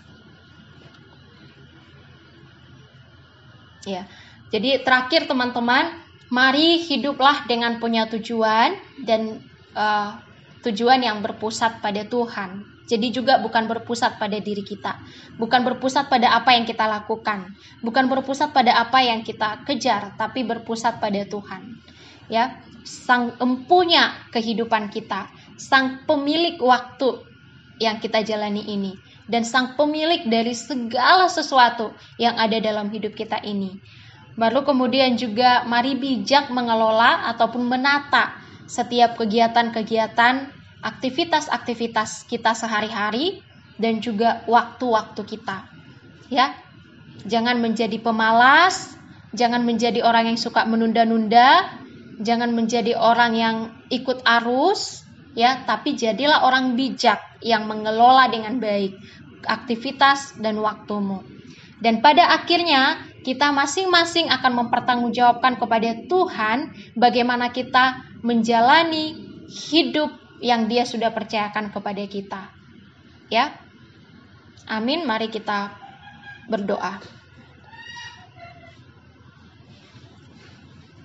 [3.85, 4.09] Ya.
[4.49, 5.93] Jadi terakhir teman-teman,
[6.33, 8.73] mari hiduplah dengan punya tujuan
[9.05, 9.45] dan
[9.79, 10.19] uh,
[10.67, 12.67] tujuan yang berpusat pada Tuhan.
[12.89, 14.97] Jadi juga bukan berpusat pada diri kita,
[15.37, 17.53] bukan berpusat pada apa yang kita lakukan,
[17.85, 21.77] bukan berpusat pada apa yang kita kejar, tapi berpusat pada Tuhan.
[22.33, 27.29] Ya, sang empunya kehidupan kita, sang pemilik waktu
[27.77, 28.97] yang kita jalani ini,
[29.29, 33.77] dan sang pemilik dari segala sesuatu yang ada dalam hidup kita ini.
[34.33, 40.53] Baru kemudian juga mari bijak mengelola ataupun menata setiap kegiatan-kegiatan
[40.85, 43.41] aktivitas-aktivitas kita sehari-hari
[43.81, 45.65] dan juga waktu-waktu kita.
[46.29, 46.53] Ya.
[47.25, 48.95] Jangan menjadi pemalas,
[49.35, 51.67] jangan menjadi orang yang suka menunda-nunda,
[52.21, 53.57] jangan menjadi orang yang
[53.91, 55.03] ikut arus,
[55.35, 58.95] ya, tapi jadilah orang bijak yang mengelola dengan baik
[59.43, 61.25] aktivitas dan waktumu.
[61.79, 69.13] Dan pada akhirnya kita masing-masing akan mempertanggungjawabkan kepada Tuhan bagaimana kita menjalani
[69.45, 70.09] hidup
[70.41, 72.49] yang Dia sudah percayakan kepada kita.
[73.29, 73.53] Ya.
[74.65, 75.05] Amin.
[75.05, 75.77] Mari kita
[76.49, 76.97] berdoa.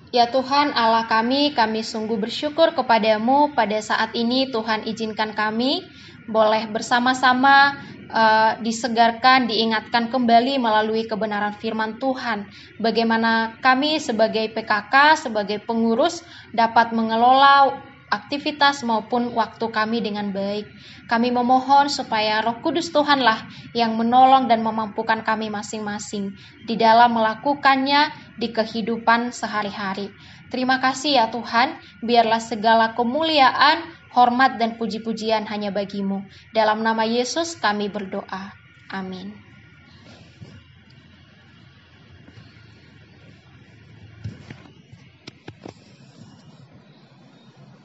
[0.09, 5.85] Ya Tuhan Allah kami, kami sungguh bersyukur kepadamu pada saat ini Tuhan izinkan kami
[6.25, 7.77] boleh bersama-sama
[8.11, 12.49] uh, disegarkan, diingatkan kembali melalui kebenaran firman Tuhan.
[12.81, 17.85] Bagaimana kami sebagai PKK, sebagai pengurus dapat mengelola
[18.15, 20.71] aktivitas maupun waktu kami dengan baik.
[21.11, 26.31] Kami memohon supaya Roh Kudus Tuhanlah yang menolong dan memampukan kami masing-masing
[26.65, 30.15] di dalam melakukannya di kehidupan sehari-hari.
[30.55, 33.83] Terima kasih ya Tuhan, biarlah segala kemuliaan,
[34.15, 36.25] hormat dan puji-pujian hanya bagimu.
[36.55, 38.55] Dalam nama Yesus kami berdoa.
[38.89, 39.44] Amin.